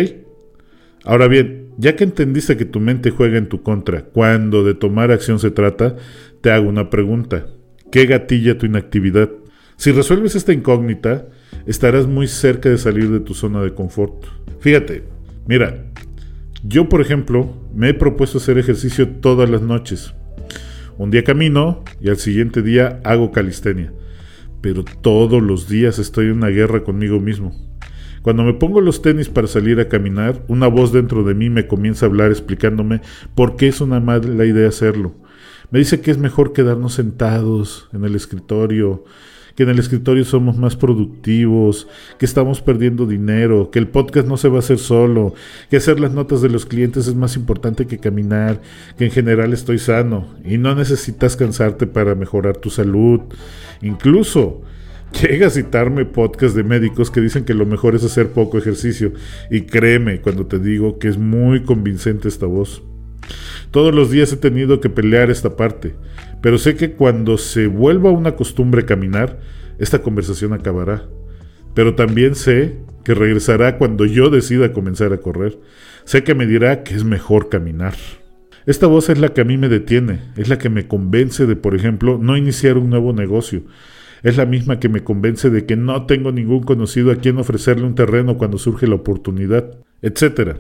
Ahora 1.05 1.27
bien, 1.27 1.69
ya 1.77 1.95
que 1.95 2.03
entendiste 2.03 2.57
que 2.57 2.65
tu 2.65 2.79
mente 2.79 3.09
juega 3.09 3.37
en 3.37 3.47
tu 3.47 3.63
contra 3.63 4.03
cuando 4.03 4.63
de 4.63 4.73
tomar 4.73 5.11
acción 5.11 5.39
se 5.39 5.51
trata, 5.51 5.95
te 6.41 6.51
hago 6.51 6.67
una 6.67 6.89
pregunta. 6.89 7.47
¿Qué 7.91 8.05
gatilla 8.05 8.57
tu 8.57 8.65
inactividad? 8.65 9.29
Si 9.77 9.91
resuelves 9.91 10.35
esta 10.35 10.51
incógnita, 10.51 11.27
estarás 11.65 12.05
muy 12.05 12.27
cerca 12.27 12.69
de 12.69 12.77
salir 12.77 13.09
de 13.09 13.21
tu 13.21 13.33
zona 13.33 13.61
de 13.61 13.73
confort. 13.73 14.25
Fíjate, 14.59 15.03
mira, 15.47 15.85
yo 16.63 16.89
por 16.89 16.99
ejemplo 16.99 17.55
me 17.73 17.89
he 17.89 17.93
propuesto 17.93 18.39
hacer 18.39 18.57
ejercicio 18.57 19.07
todas 19.07 19.49
las 19.49 19.61
noches. 19.61 20.13
Un 20.97 21.11
día 21.11 21.23
camino 21.23 21.85
y 22.01 22.09
al 22.09 22.17
siguiente 22.17 22.61
día 22.61 22.99
hago 23.05 23.31
calistenia. 23.31 23.93
Pero 24.61 24.83
todos 24.83 25.41
los 25.41 25.69
días 25.69 25.97
estoy 25.97 26.25
en 26.25 26.33
una 26.33 26.49
guerra 26.49 26.83
conmigo 26.83 27.21
mismo. 27.21 27.68
Cuando 28.21 28.43
me 28.43 28.53
pongo 28.53 28.81
los 28.81 29.01
tenis 29.01 29.29
para 29.29 29.47
salir 29.47 29.79
a 29.79 29.87
caminar, 29.87 30.43
una 30.47 30.67
voz 30.67 30.91
dentro 30.91 31.23
de 31.23 31.33
mí 31.33 31.49
me 31.49 31.67
comienza 31.67 32.05
a 32.05 32.09
hablar 32.09 32.31
explicándome 32.31 33.01
por 33.35 33.55
qué 33.55 33.67
es 33.67 33.81
una 33.81 33.99
mala 33.99 34.45
idea 34.45 34.67
hacerlo. 34.67 35.15
Me 35.71 35.79
dice 35.79 36.01
que 36.01 36.11
es 36.11 36.17
mejor 36.17 36.51
quedarnos 36.51 36.93
sentados 36.93 37.87
en 37.93 38.03
el 38.03 38.15
escritorio, 38.15 39.03
que 39.55 39.63
en 39.63 39.69
el 39.69 39.79
escritorio 39.79 40.25
somos 40.25 40.57
más 40.57 40.75
productivos, 40.75 41.87
que 42.17 42.25
estamos 42.25 42.61
perdiendo 42.61 43.05
dinero, 43.05 43.69
que 43.71 43.79
el 43.79 43.87
podcast 43.87 44.27
no 44.27 44.37
se 44.37 44.47
va 44.47 44.55
a 44.55 44.59
hacer 44.59 44.79
solo, 44.79 45.33
que 45.69 45.77
hacer 45.77 45.99
las 45.99 46.13
notas 46.13 46.41
de 46.41 46.49
los 46.49 46.65
clientes 46.65 47.07
es 47.07 47.15
más 47.15 47.35
importante 47.35 47.85
que 47.85 47.99
caminar, 47.99 48.61
que 48.97 49.05
en 49.05 49.11
general 49.11 49.53
estoy 49.53 49.77
sano 49.77 50.33
y 50.43 50.57
no 50.57 50.75
necesitas 50.75 51.35
cansarte 51.35 51.87
para 51.87 52.15
mejorar 52.15 52.57
tu 52.57 52.69
salud. 52.69 53.21
Incluso 53.81 54.61
llega 55.21 55.47
a 55.47 55.49
citarme 55.49 56.05
podcasts 56.05 56.55
de 56.55 56.63
médicos 56.63 57.11
que 57.11 57.21
dicen 57.21 57.45
que 57.45 57.53
lo 57.53 57.65
mejor 57.65 57.95
es 57.95 58.03
hacer 58.03 58.29
poco 58.29 58.57
ejercicio 58.57 59.13
y 59.49 59.61
créeme 59.61 60.21
cuando 60.21 60.45
te 60.45 60.59
digo 60.59 60.99
que 60.99 61.07
es 61.07 61.17
muy 61.17 61.63
convincente 61.63 62.27
esta 62.27 62.45
voz. 62.45 62.83
Todos 63.71 63.93
los 63.93 64.09
días 64.09 64.31
he 64.33 64.37
tenido 64.37 64.79
que 64.79 64.89
pelear 64.89 65.29
esta 65.29 65.55
parte, 65.55 65.95
pero 66.41 66.57
sé 66.57 66.75
que 66.75 66.93
cuando 66.93 67.37
se 67.37 67.67
vuelva 67.67 68.11
una 68.11 68.35
costumbre 68.35 68.85
caminar, 68.85 69.39
esta 69.77 69.99
conversación 69.99 70.53
acabará. 70.53 71.07
Pero 71.73 71.95
también 71.95 72.35
sé 72.35 72.77
que 73.03 73.13
regresará 73.13 73.77
cuando 73.77 74.05
yo 74.05 74.29
decida 74.29 74.73
comenzar 74.73 75.13
a 75.13 75.17
correr. 75.17 75.59
Sé 76.03 76.23
que 76.23 76.35
me 76.35 76.45
dirá 76.45 76.83
que 76.83 76.95
es 76.95 77.03
mejor 77.03 77.49
caminar. 77.49 77.93
Esta 78.65 78.87
voz 78.87 79.09
es 79.09 79.19
la 79.19 79.33
que 79.33 79.41
a 79.41 79.45
mí 79.45 79.57
me 79.57 79.69
detiene, 79.69 80.19
es 80.35 80.49
la 80.49 80.57
que 80.57 80.69
me 80.69 80.87
convence 80.87 81.45
de, 81.45 81.55
por 81.55 81.75
ejemplo, 81.75 82.19
no 82.21 82.37
iniciar 82.37 82.77
un 82.77 82.89
nuevo 82.89 83.13
negocio. 83.13 83.63
Es 84.23 84.37
la 84.37 84.45
misma 84.45 84.79
que 84.79 84.89
me 84.89 85.03
convence 85.03 85.49
de 85.49 85.65
que 85.65 85.75
no 85.75 86.05
tengo 86.05 86.31
ningún 86.31 86.63
conocido 86.63 87.11
a 87.11 87.15
quien 87.15 87.37
ofrecerle 87.37 87.85
un 87.85 87.95
terreno 87.95 88.37
cuando 88.37 88.57
surge 88.57 88.87
la 88.87 88.95
oportunidad, 88.95 89.79
etc. 90.01 90.57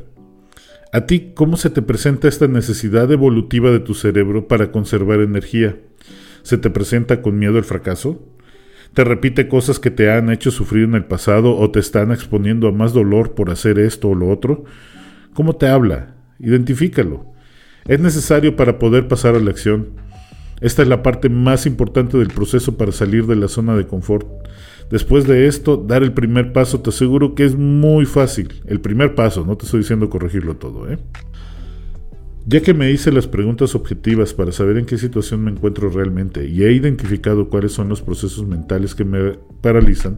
¿A 0.91 1.05
ti 1.05 1.33
cómo 1.35 1.57
se 1.57 1.69
te 1.69 1.81
presenta 1.81 2.27
esta 2.27 2.47
necesidad 2.47 3.11
evolutiva 3.11 3.69
de 3.71 3.79
tu 3.79 3.93
cerebro 3.93 4.47
para 4.47 4.71
conservar 4.71 5.19
energía? 5.19 5.77
¿Se 6.41 6.57
te 6.57 6.69
presenta 6.69 7.21
con 7.21 7.37
miedo 7.37 7.57
al 7.57 7.63
fracaso? 7.65 8.25
¿Te 8.93 9.03
repite 9.03 9.47
cosas 9.47 9.79
que 9.79 9.91
te 9.91 10.11
han 10.11 10.31
hecho 10.31 10.49
sufrir 10.51 10.85
en 10.85 10.95
el 10.95 11.05
pasado 11.05 11.55
o 11.55 11.69
te 11.69 11.79
están 11.79 12.11
exponiendo 12.11 12.67
a 12.67 12.71
más 12.71 12.93
dolor 12.93 13.35
por 13.35 13.51
hacer 13.51 13.77
esto 13.77 14.09
o 14.09 14.15
lo 14.15 14.29
otro? 14.29 14.63
¿Cómo 15.33 15.57
te 15.57 15.67
habla? 15.67 16.15
Identifícalo. 16.39 17.25
Es 17.85 17.99
necesario 17.99 18.55
para 18.55 18.79
poder 18.79 19.07
pasar 19.07 19.35
a 19.35 19.39
la 19.39 19.51
acción. 19.51 19.89
Esta 20.61 20.81
es 20.81 20.87
la 20.87 21.03
parte 21.03 21.29
más 21.29 21.65
importante 21.65 22.17
del 22.17 22.27
proceso 22.27 22.77
para 22.77 22.91
salir 22.91 23.25
de 23.25 23.35
la 23.35 23.47
zona 23.47 23.75
de 23.75 23.87
confort. 23.87 24.27
Después 24.89 25.27
de 25.27 25.47
esto, 25.47 25.77
dar 25.77 26.03
el 26.03 26.13
primer 26.13 26.51
paso, 26.51 26.81
te 26.81 26.89
aseguro 26.89 27.35
que 27.35 27.45
es 27.45 27.55
muy 27.55 28.05
fácil. 28.05 28.61
El 28.65 28.81
primer 28.81 29.15
paso, 29.15 29.45
no 29.45 29.55
te 29.55 29.65
estoy 29.65 29.81
diciendo 29.81 30.09
corregirlo 30.09 30.57
todo, 30.57 30.91
¿eh? 30.91 30.97
Ya 32.45 32.61
que 32.61 32.73
me 32.73 32.89
hice 32.89 33.11
las 33.11 33.27
preguntas 33.27 33.75
objetivas 33.75 34.33
para 34.33 34.51
saber 34.51 34.77
en 34.77 34.85
qué 34.85 34.97
situación 34.97 35.43
me 35.43 35.51
encuentro 35.51 35.89
realmente 35.89 36.47
y 36.47 36.63
he 36.63 36.71
identificado 36.71 37.49
cuáles 37.49 37.73
son 37.73 37.89
los 37.89 38.01
procesos 38.01 38.47
mentales 38.47 38.95
que 38.95 39.03
me 39.03 39.37
paralizan, 39.61 40.17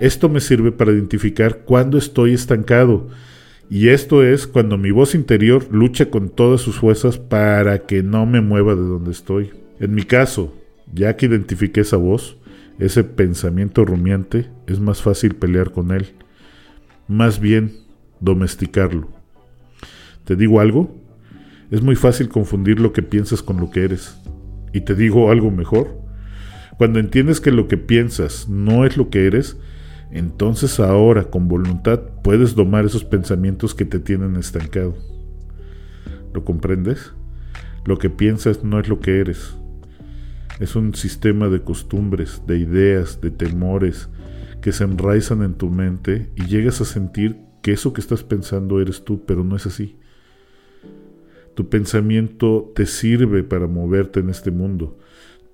esto 0.00 0.28
me 0.30 0.40
sirve 0.40 0.72
para 0.72 0.92
identificar 0.92 1.58
cuándo 1.64 1.98
estoy 1.98 2.32
estancado. 2.32 3.08
Y 3.68 3.88
esto 3.88 4.22
es 4.22 4.46
cuando 4.46 4.78
mi 4.78 4.92
voz 4.92 5.14
interior 5.14 5.66
lucha 5.70 6.08
con 6.08 6.30
todas 6.30 6.62
sus 6.62 6.76
fuerzas 6.76 7.18
para 7.18 7.80
que 7.80 8.02
no 8.02 8.24
me 8.24 8.40
mueva 8.40 8.74
de 8.74 8.82
donde 8.82 9.10
estoy. 9.10 9.50
En 9.80 9.94
mi 9.94 10.02
caso, 10.02 10.54
ya 10.92 11.16
que 11.16 11.26
identifiqué 11.26 11.82
esa 11.82 11.96
voz, 11.96 12.36
ese 12.78 13.04
pensamiento 13.04 13.84
rumiante, 13.84 14.50
es 14.66 14.80
más 14.80 15.02
fácil 15.02 15.34
pelear 15.34 15.72
con 15.72 15.92
él. 15.92 16.14
Más 17.06 17.40
bien, 17.40 17.72
domesticarlo. 18.20 19.08
¿Te 20.24 20.36
digo 20.36 20.60
algo? 20.60 20.94
Es 21.70 21.82
muy 21.82 21.96
fácil 21.96 22.28
confundir 22.28 22.80
lo 22.80 22.92
que 22.92 23.02
piensas 23.02 23.42
con 23.42 23.58
lo 23.58 23.70
que 23.70 23.84
eres. 23.84 24.18
Y 24.72 24.82
te 24.82 24.94
digo 24.94 25.30
algo 25.30 25.50
mejor. 25.50 26.00
Cuando 26.76 26.98
entiendes 26.98 27.40
que 27.40 27.50
lo 27.50 27.68
que 27.68 27.76
piensas 27.76 28.48
no 28.48 28.84
es 28.84 28.96
lo 28.96 29.10
que 29.10 29.26
eres, 29.26 29.56
entonces 30.10 30.80
ahora 30.80 31.24
con 31.24 31.48
voluntad 31.48 32.00
puedes 32.22 32.54
domar 32.54 32.84
esos 32.84 33.04
pensamientos 33.04 33.74
que 33.74 33.84
te 33.84 33.98
tienen 33.98 34.36
estancado. 34.36 34.96
¿Lo 36.32 36.44
comprendes? 36.44 37.12
Lo 37.84 37.98
que 37.98 38.10
piensas 38.10 38.64
no 38.64 38.78
es 38.80 38.88
lo 38.88 39.00
que 39.00 39.18
eres. 39.20 39.56
Es 40.58 40.74
un 40.74 40.94
sistema 40.94 41.48
de 41.48 41.62
costumbres, 41.62 42.42
de 42.46 42.58
ideas, 42.58 43.20
de 43.20 43.30
temores 43.30 44.08
que 44.60 44.72
se 44.72 44.84
enraizan 44.84 45.42
en 45.42 45.54
tu 45.54 45.70
mente 45.70 46.30
y 46.34 46.46
llegas 46.46 46.80
a 46.80 46.84
sentir 46.84 47.36
que 47.62 47.72
eso 47.72 47.92
que 47.92 48.00
estás 48.00 48.24
pensando 48.24 48.80
eres 48.80 49.04
tú, 49.04 49.24
pero 49.24 49.44
no 49.44 49.56
es 49.56 49.66
así. 49.66 49.96
Tu 51.54 51.68
pensamiento 51.68 52.72
te 52.74 52.86
sirve 52.86 53.42
para 53.42 53.66
moverte 53.66 54.20
en 54.20 54.30
este 54.30 54.50
mundo. 54.50 54.98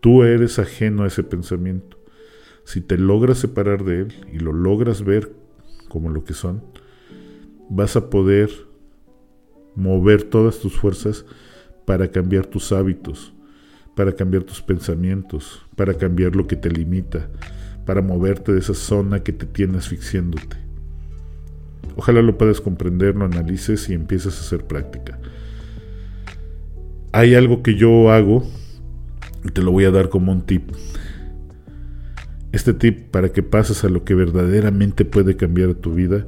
Tú 0.00 0.22
eres 0.22 0.58
ajeno 0.58 1.04
a 1.04 1.06
ese 1.06 1.22
pensamiento. 1.22 1.98
Si 2.64 2.80
te 2.80 2.96
logras 2.96 3.38
separar 3.38 3.84
de 3.84 4.00
él 4.00 4.14
y 4.32 4.38
lo 4.38 4.52
logras 4.52 5.04
ver 5.04 5.32
como 5.88 6.10
lo 6.10 6.24
que 6.24 6.34
son, 6.34 6.62
vas 7.68 7.96
a 7.96 8.08
poder 8.08 8.50
mover 9.74 10.22
todas 10.22 10.58
tus 10.60 10.74
fuerzas 10.74 11.26
para 11.84 12.10
cambiar 12.10 12.46
tus 12.46 12.72
hábitos, 12.72 13.33
para 13.94 14.12
cambiar 14.12 14.44
tus 14.44 14.60
pensamientos, 14.60 15.64
para 15.76 15.94
cambiar 15.94 16.34
lo 16.34 16.46
que 16.46 16.56
te 16.56 16.70
limita, 16.70 17.28
para 17.86 18.02
moverte 18.02 18.52
de 18.52 18.60
esa 18.60 18.74
zona 18.74 19.20
que 19.20 19.32
te 19.32 19.46
tiene 19.46 19.78
asfixiándote. 19.78 20.56
Ojalá 21.96 22.22
lo 22.22 22.36
puedas 22.36 22.60
comprender, 22.60 23.14
lo 23.14 23.24
analices 23.24 23.88
y 23.88 23.94
empieces 23.94 24.36
a 24.36 24.40
hacer 24.40 24.66
práctica. 24.66 25.18
Hay 27.12 27.34
algo 27.34 27.62
que 27.62 27.76
yo 27.76 28.10
hago 28.10 28.44
y 29.44 29.48
te 29.50 29.62
lo 29.62 29.70
voy 29.70 29.84
a 29.84 29.90
dar 29.90 30.08
como 30.08 30.32
un 30.32 30.42
tip. 30.42 30.70
Este 32.50 32.72
tip 32.72 33.10
para 33.10 33.30
que 33.30 33.42
pases 33.42 33.84
a 33.84 33.88
lo 33.88 34.04
que 34.04 34.14
verdaderamente 34.14 35.04
puede 35.04 35.36
cambiar 35.36 35.74
tu 35.74 35.94
vida, 35.94 36.26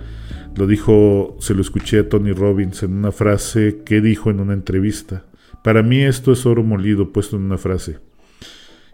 lo 0.56 0.66
dijo, 0.66 1.37
se 1.40 1.54
lo 1.54 1.61
escuché 1.61 2.00
a 2.00 2.08
Tony 2.08 2.32
Robbins 2.32 2.82
en 2.82 2.92
una 2.92 3.12
frase 3.12 3.82
que 3.85 4.00
dijo 4.00 4.30
en 4.30 4.40
una 4.40 4.54
entrevista. 4.54 5.25
Para 5.66 5.82
mí 5.82 6.00
esto 6.00 6.30
es 6.30 6.46
oro 6.46 6.62
molido 6.62 7.11
puesto 7.11 7.35
en 7.35 7.42
una 7.42 7.58
frase. 7.58 7.99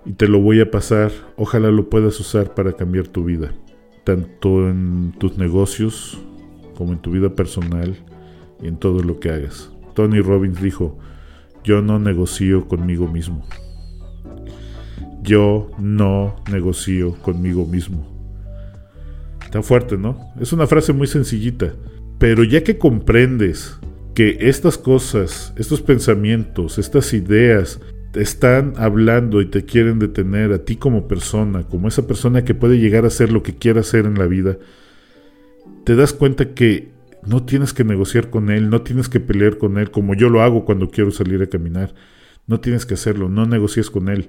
Y 0.07 0.15
te 0.15 0.27
lo 0.27 0.41
voy 0.41 0.59
a 0.63 0.71
pasar, 0.71 1.13
ojalá 1.37 1.71
lo 1.71 1.91
puedas 1.91 2.19
usar 2.19 2.55
para 2.55 2.73
cambiar 2.73 3.09
tu 3.09 3.27
vida, 3.27 3.53
tanto 4.05 4.71
en 4.71 5.13
tus 5.19 5.37
negocios 5.37 6.19
como 6.75 6.95
en 6.95 7.01
tu 7.01 7.11
vida 7.11 7.35
personal 7.35 7.95
y 8.63 8.69
en 8.69 8.79
todo 8.79 9.03
lo 9.03 9.21
que 9.21 9.29
hagas. 9.29 9.71
Tony 9.93 10.23
Robbins 10.23 10.63
dijo, 10.63 10.99
yo 11.63 11.83
no 11.83 11.99
negocio 11.99 12.67
conmigo 12.69 13.07
mismo. 13.07 13.47
Yo 15.23 15.71
no 15.79 16.37
negocio 16.51 17.13
conmigo 17.17 17.67
mismo. 17.67 18.09
Tan 19.51 19.63
fuerte, 19.63 19.99
¿no? 19.99 20.33
Es 20.41 20.55
una 20.55 20.67
frase 20.67 20.95
muy 20.95 21.07
sencillita, 21.07 21.75
pero 22.17 22.45
ya 22.45 22.65
que 22.65 22.79
comprendes 22.79 23.79
que 24.15 24.37
estas 24.41 24.79
cosas, 24.79 25.53
estos 25.57 25.81
pensamientos, 25.81 26.79
estas 26.79 27.13
ideas 27.15 27.81
te 28.13 28.21
están 28.21 28.75
hablando 28.77 29.41
y 29.41 29.47
te 29.47 29.65
quieren 29.65 29.99
detener 29.99 30.53
a 30.53 30.65
ti 30.65 30.77
como 30.77 31.09
persona, 31.09 31.63
como 31.63 31.89
esa 31.89 32.07
persona 32.07 32.45
que 32.45 32.55
puede 32.55 32.79
llegar 32.79 33.07
a 33.07 33.11
ser 33.11 33.33
lo 33.33 33.43
que 33.43 33.55
quiera 33.55 33.81
hacer 33.81 34.05
en 34.05 34.19
la 34.19 34.27
vida, 34.27 34.59
te 35.85 35.97
das 35.97 36.13
cuenta 36.13 36.53
que 36.55 36.91
no 37.25 37.45
tienes 37.45 37.73
que 37.73 37.85
negociar 37.85 38.29
con 38.29 38.51
él, 38.51 38.69
no 38.69 38.83
tienes 38.83 39.09
que 39.09 39.21
pelear 39.21 39.57
con 39.57 39.79
él 39.79 39.91
como 39.91 40.15
yo 40.15 40.29
lo 40.29 40.43
hago 40.43 40.65
cuando 40.65 40.91
quiero 40.91 41.11
salir 41.11 41.43
a 41.43 41.47
caminar. 41.47 41.95
No 42.47 42.61
tienes 42.61 42.85
que 42.85 42.95
hacerlo, 42.95 43.29
no 43.29 43.47
negocies 43.47 43.89
con 43.89 44.09
él. 44.09 44.29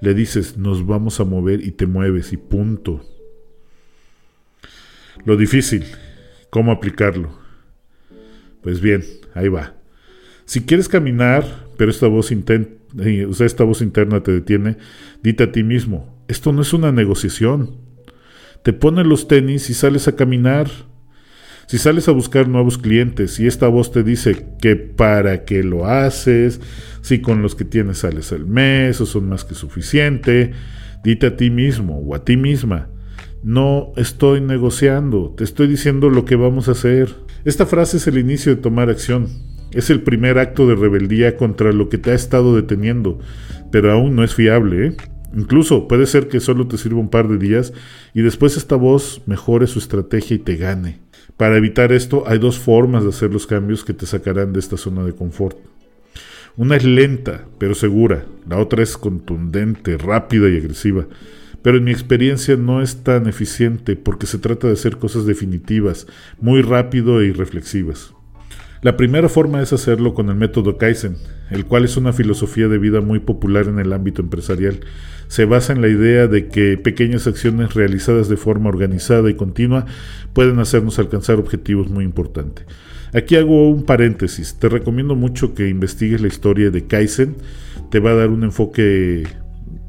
Le 0.00 0.14
dices, 0.14 0.58
nos 0.58 0.84
vamos 0.84 1.20
a 1.20 1.24
mover 1.24 1.64
y 1.64 1.70
te 1.70 1.86
mueves 1.86 2.32
y 2.32 2.36
punto. 2.36 3.02
Lo 5.24 5.36
difícil, 5.36 5.84
¿cómo 6.50 6.72
aplicarlo? 6.72 7.41
Pues 8.62 8.80
bien, 8.80 9.04
ahí 9.34 9.48
va. 9.48 9.74
Si 10.44 10.62
quieres 10.62 10.88
caminar, 10.88 11.44
pero 11.76 11.90
esta 11.90 12.06
voz, 12.06 12.30
eh, 12.32 13.28
esta 13.40 13.64
voz 13.64 13.82
interna 13.82 14.22
te 14.22 14.32
detiene, 14.32 14.76
dite 15.22 15.44
a 15.44 15.52
ti 15.52 15.62
mismo, 15.62 16.24
esto 16.28 16.52
no 16.52 16.62
es 16.62 16.72
una 16.72 16.92
negociación. 16.92 17.76
Te 18.62 18.72
pones 18.72 19.06
los 19.06 19.28
tenis 19.28 19.70
y 19.70 19.74
sales 19.74 20.06
a 20.08 20.16
caminar. 20.16 20.68
Si 21.66 21.78
sales 21.78 22.08
a 22.08 22.12
buscar 22.12 22.48
nuevos 22.48 22.78
clientes 22.78 23.40
y 23.40 23.46
esta 23.46 23.66
voz 23.68 23.92
te 23.92 24.02
dice 24.02 24.46
que 24.60 24.76
para 24.76 25.44
qué 25.44 25.64
lo 25.64 25.86
haces, 25.86 26.60
si 27.00 27.20
con 27.20 27.42
los 27.42 27.54
que 27.54 27.64
tienes 27.64 27.98
sales 27.98 28.32
al 28.32 28.46
mes 28.46 29.00
o 29.00 29.06
son 29.06 29.28
más 29.28 29.44
que 29.44 29.54
suficiente, 29.54 30.52
dite 31.02 31.28
a 31.28 31.36
ti 31.36 31.50
mismo 31.50 31.98
o 31.98 32.14
a 32.14 32.24
ti 32.24 32.36
misma, 32.36 32.88
no 33.42 33.92
estoy 33.96 34.40
negociando, 34.40 35.34
te 35.36 35.44
estoy 35.44 35.66
diciendo 35.66 36.10
lo 36.10 36.24
que 36.24 36.36
vamos 36.36 36.68
a 36.68 36.72
hacer. 36.72 37.14
Esta 37.44 37.66
frase 37.66 37.96
es 37.96 38.06
el 38.06 38.18
inicio 38.18 38.54
de 38.54 38.62
tomar 38.62 38.88
acción. 38.88 39.28
Es 39.72 39.90
el 39.90 40.02
primer 40.02 40.38
acto 40.38 40.68
de 40.68 40.76
rebeldía 40.76 41.36
contra 41.36 41.72
lo 41.72 41.88
que 41.88 41.98
te 41.98 42.12
ha 42.12 42.14
estado 42.14 42.54
deteniendo, 42.54 43.18
pero 43.72 43.90
aún 43.90 44.14
no 44.14 44.22
es 44.22 44.34
fiable. 44.34 44.86
¿eh? 44.86 44.96
Incluso 45.34 45.88
puede 45.88 46.06
ser 46.06 46.28
que 46.28 46.38
solo 46.38 46.68
te 46.68 46.78
sirva 46.78 47.00
un 47.00 47.08
par 47.08 47.26
de 47.26 47.38
días 47.38 47.72
y 48.14 48.22
después 48.22 48.56
esta 48.56 48.76
voz 48.76 49.22
mejore 49.26 49.66
su 49.66 49.80
estrategia 49.80 50.36
y 50.36 50.40
te 50.40 50.56
gane. 50.56 51.00
Para 51.36 51.56
evitar 51.56 51.90
esto 51.92 52.24
hay 52.28 52.38
dos 52.38 52.58
formas 52.58 53.02
de 53.02 53.08
hacer 53.08 53.32
los 53.32 53.48
cambios 53.48 53.82
que 53.82 53.94
te 53.94 54.06
sacarán 54.06 54.52
de 54.52 54.60
esta 54.60 54.76
zona 54.76 55.02
de 55.02 55.14
confort. 55.14 55.56
Una 56.56 56.76
es 56.76 56.84
lenta, 56.84 57.46
pero 57.58 57.74
segura. 57.74 58.24
La 58.48 58.58
otra 58.58 58.82
es 58.82 58.96
contundente, 58.96 59.96
rápida 59.96 60.48
y 60.48 60.58
agresiva 60.58 61.06
pero 61.62 61.78
en 61.78 61.84
mi 61.84 61.92
experiencia 61.92 62.56
no 62.56 62.82
es 62.82 63.04
tan 63.04 63.28
eficiente 63.28 63.96
porque 63.96 64.26
se 64.26 64.38
trata 64.38 64.66
de 64.66 64.74
hacer 64.74 64.98
cosas 64.98 65.26
definitivas, 65.26 66.06
muy 66.40 66.62
rápido 66.62 67.22
y 67.22 67.32
reflexivas. 67.32 68.12
La 68.82 68.96
primera 68.96 69.28
forma 69.28 69.62
es 69.62 69.72
hacerlo 69.72 70.12
con 70.12 70.28
el 70.28 70.34
método 70.34 70.76
Kaizen, 70.76 71.16
el 71.50 71.66
cual 71.66 71.84
es 71.84 71.96
una 71.96 72.12
filosofía 72.12 72.66
de 72.66 72.78
vida 72.78 73.00
muy 73.00 73.20
popular 73.20 73.68
en 73.68 73.78
el 73.78 73.92
ámbito 73.92 74.22
empresarial. 74.22 74.80
Se 75.28 75.44
basa 75.44 75.72
en 75.72 75.82
la 75.82 75.88
idea 75.88 76.26
de 76.26 76.48
que 76.48 76.76
pequeñas 76.78 77.28
acciones 77.28 77.74
realizadas 77.74 78.28
de 78.28 78.36
forma 78.36 78.70
organizada 78.70 79.30
y 79.30 79.34
continua 79.34 79.86
pueden 80.32 80.58
hacernos 80.58 80.98
alcanzar 80.98 81.38
objetivos 81.38 81.90
muy 81.90 82.04
importantes. 82.04 82.66
Aquí 83.14 83.36
hago 83.36 83.70
un 83.70 83.84
paréntesis. 83.84 84.56
Te 84.58 84.68
recomiendo 84.68 85.14
mucho 85.14 85.54
que 85.54 85.68
investigues 85.68 86.20
la 86.20 86.28
historia 86.28 86.70
de 86.70 86.86
Kaizen. 86.86 87.36
Te 87.90 88.00
va 88.00 88.10
a 88.10 88.14
dar 88.14 88.30
un 88.30 88.42
enfoque 88.42 89.28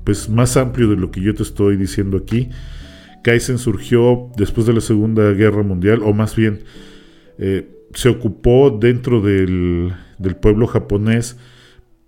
pues 0.04 0.30
más 0.30 0.58
amplio 0.58 0.90
de 0.90 0.96
lo 0.96 1.12
que 1.12 1.22
yo 1.22 1.34
te 1.34 1.44
estoy 1.44 1.78
diciendo 1.78 2.18
aquí. 2.18 2.50
Kaizen 3.24 3.58
surgió 3.58 4.30
después 4.36 4.68
de 4.68 4.74
la 4.74 4.82
Segunda 4.82 5.32
Guerra 5.32 5.64
Mundial, 5.64 6.02
o 6.04 6.14
más 6.14 6.36
bien 6.36 6.64
eh, 7.38 7.70
se 7.94 8.10
ocupó 8.10 8.70
dentro 8.70 9.22
del, 9.22 9.94
del 10.18 10.36
pueblo 10.36 10.68
japonés 10.68 11.38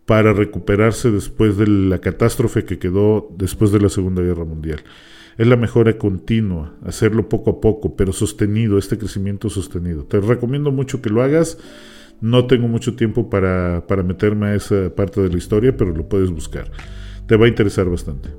para 0.06 0.34
recuperarse 0.34 1.10
después 1.12 1.58
de 1.58 1.68
la 1.68 2.00
catástrofe 2.00 2.66
que 2.66 2.78
quedó 2.78 3.30
después 3.38 3.72
de 3.72 3.80
la 3.80 3.90
Segunda 3.90 4.22
Guerra 4.22 4.46
Mundial. 4.46 4.84
Es 5.38 5.48
la 5.48 5.58
mejora 5.58 5.98
continua, 5.98 6.76
hacerlo 6.86 7.28
poco 7.28 7.50
a 7.50 7.62
poco, 7.62 7.96
pero 7.96 8.14
sostenido, 8.14 8.78
este 8.78 8.98
crecimiento 8.98 9.50
sostenido. 9.50 10.06
Te 10.06 10.20
recomiendo 10.22 10.72
mucho 10.72 11.02
que 11.02 11.10
lo 11.10 11.22
hagas. 11.22 11.58
No 12.22 12.48
tengo 12.48 12.70
mucho 12.70 12.96
tiempo 12.96 13.30
para, 13.30 13.86
para 13.88 14.02
meterme 14.02 14.48
a 14.48 14.56
esa 14.56 14.96
parte 14.96 15.22
de 15.22 15.30
la 15.30 15.38
historia, 15.38 15.76
pero 15.76 15.94
lo 15.94 16.08
puedes 16.08 16.30
buscar. 16.30 16.72
Te 17.28 17.36
va 17.36 17.46
a 17.46 17.50
interesar 17.50 17.90
bastante. 17.90 18.30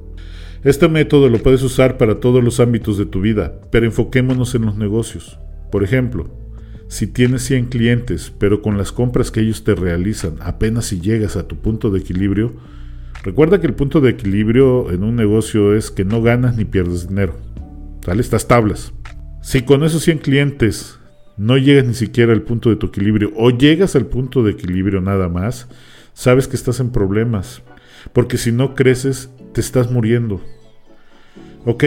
Este 0.64 0.88
método 0.88 1.28
lo 1.28 1.38
puedes 1.38 1.62
usar 1.62 1.96
para 1.98 2.20
todos 2.20 2.42
los 2.42 2.60
ámbitos 2.60 2.98
de 2.98 3.06
tu 3.06 3.20
vida, 3.20 3.60
pero 3.70 3.86
enfoquémonos 3.86 4.54
en 4.54 4.66
los 4.66 4.76
negocios. 4.76 5.38
Por 5.70 5.84
ejemplo, 5.84 6.28
si 6.88 7.06
tienes 7.06 7.42
100 7.42 7.66
clientes, 7.66 8.32
pero 8.38 8.62
con 8.62 8.78
las 8.78 8.92
compras 8.92 9.30
que 9.30 9.40
ellos 9.40 9.64
te 9.64 9.74
realizan 9.74 10.36
apenas 10.40 10.86
si 10.86 11.00
llegas 11.00 11.36
a 11.36 11.48
tu 11.48 11.56
punto 11.56 11.90
de 11.90 11.98
equilibrio, 11.98 12.54
recuerda 13.22 13.60
que 13.60 13.66
el 13.66 13.74
punto 13.74 14.00
de 14.00 14.10
equilibrio 14.10 14.90
en 14.92 15.02
un 15.02 15.16
negocio 15.16 15.74
es 15.74 15.90
que 15.90 16.04
no 16.04 16.22
ganas 16.22 16.56
ni 16.56 16.64
pierdes 16.64 17.08
dinero. 17.08 17.34
¿Sale? 18.04 18.20
Estas 18.20 18.46
tablas. 18.46 18.92
Si 19.42 19.62
con 19.62 19.82
esos 19.82 20.02
100 20.04 20.18
clientes 20.18 20.98
no 21.36 21.58
llegas 21.58 21.84
ni 21.84 21.94
siquiera 21.94 22.32
al 22.32 22.42
punto 22.42 22.70
de 22.70 22.76
tu 22.76 22.86
equilibrio 22.86 23.32
o 23.36 23.50
llegas 23.50 23.96
al 23.96 24.06
punto 24.06 24.42
de 24.42 24.52
equilibrio 24.52 25.00
nada 25.00 25.28
más, 25.28 25.68
sabes 26.14 26.48
que 26.48 26.56
estás 26.56 26.80
en 26.80 26.90
problemas. 26.90 27.62
Porque 28.12 28.38
si 28.38 28.52
no 28.52 28.74
creces, 28.74 29.30
te 29.52 29.60
estás 29.60 29.90
muriendo. 29.90 30.40
Ok, 31.64 31.84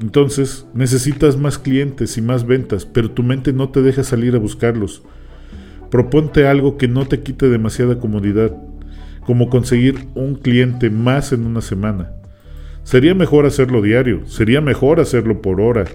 entonces 0.00 0.66
necesitas 0.74 1.36
más 1.36 1.58
clientes 1.58 2.18
y 2.18 2.22
más 2.22 2.46
ventas, 2.46 2.84
pero 2.84 3.10
tu 3.10 3.22
mente 3.22 3.52
no 3.52 3.70
te 3.70 3.82
deja 3.82 4.04
salir 4.04 4.34
a 4.34 4.38
buscarlos. 4.38 5.02
Proponte 5.90 6.46
algo 6.46 6.76
que 6.76 6.88
no 6.88 7.06
te 7.06 7.20
quite 7.20 7.48
demasiada 7.48 7.98
comodidad, 7.98 8.56
como 9.24 9.48
conseguir 9.48 10.06
un 10.14 10.34
cliente 10.34 10.90
más 10.90 11.32
en 11.32 11.46
una 11.46 11.60
semana. 11.60 12.12
Sería 12.82 13.14
mejor 13.14 13.46
hacerlo 13.46 13.82
diario, 13.82 14.26
sería 14.26 14.60
mejor 14.60 15.00
hacerlo 15.00 15.42
por 15.42 15.60
hora, 15.60 15.86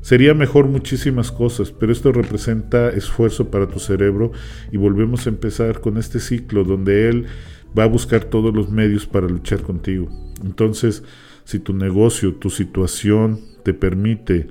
sería 0.00 0.34
mejor 0.34 0.66
muchísimas 0.66 1.32
cosas, 1.32 1.72
pero 1.72 1.92
esto 1.92 2.12
representa 2.12 2.90
esfuerzo 2.90 3.50
para 3.50 3.68
tu 3.68 3.78
cerebro 3.78 4.32
y 4.70 4.76
volvemos 4.76 5.26
a 5.26 5.30
empezar 5.30 5.80
con 5.80 5.96
este 5.96 6.20
ciclo 6.20 6.64
donde 6.64 7.08
él 7.08 7.26
va 7.76 7.84
a 7.84 7.88
buscar 7.88 8.24
todos 8.24 8.54
los 8.54 8.70
medios 8.70 9.06
para 9.06 9.28
luchar 9.28 9.62
contigo. 9.62 10.08
Entonces, 10.44 11.02
si 11.44 11.58
tu 11.58 11.72
negocio, 11.72 12.34
tu 12.34 12.50
situación 12.50 13.40
te 13.62 13.74
permite, 13.74 14.48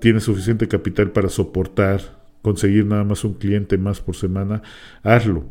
tienes 0.00 0.24
suficiente 0.24 0.68
capital 0.68 1.10
para 1.12 1.28
soportar, 1.28 2.22
conseguir 2.42 2.86
nada 2.86 3.04
más 3.04 3.24
un 3.24 3.34
cliente 3.34 3.78
más 3.78 4.00
por 4.00 4.16
semana, 4.16 4.62
hazlo. 5.02 5.44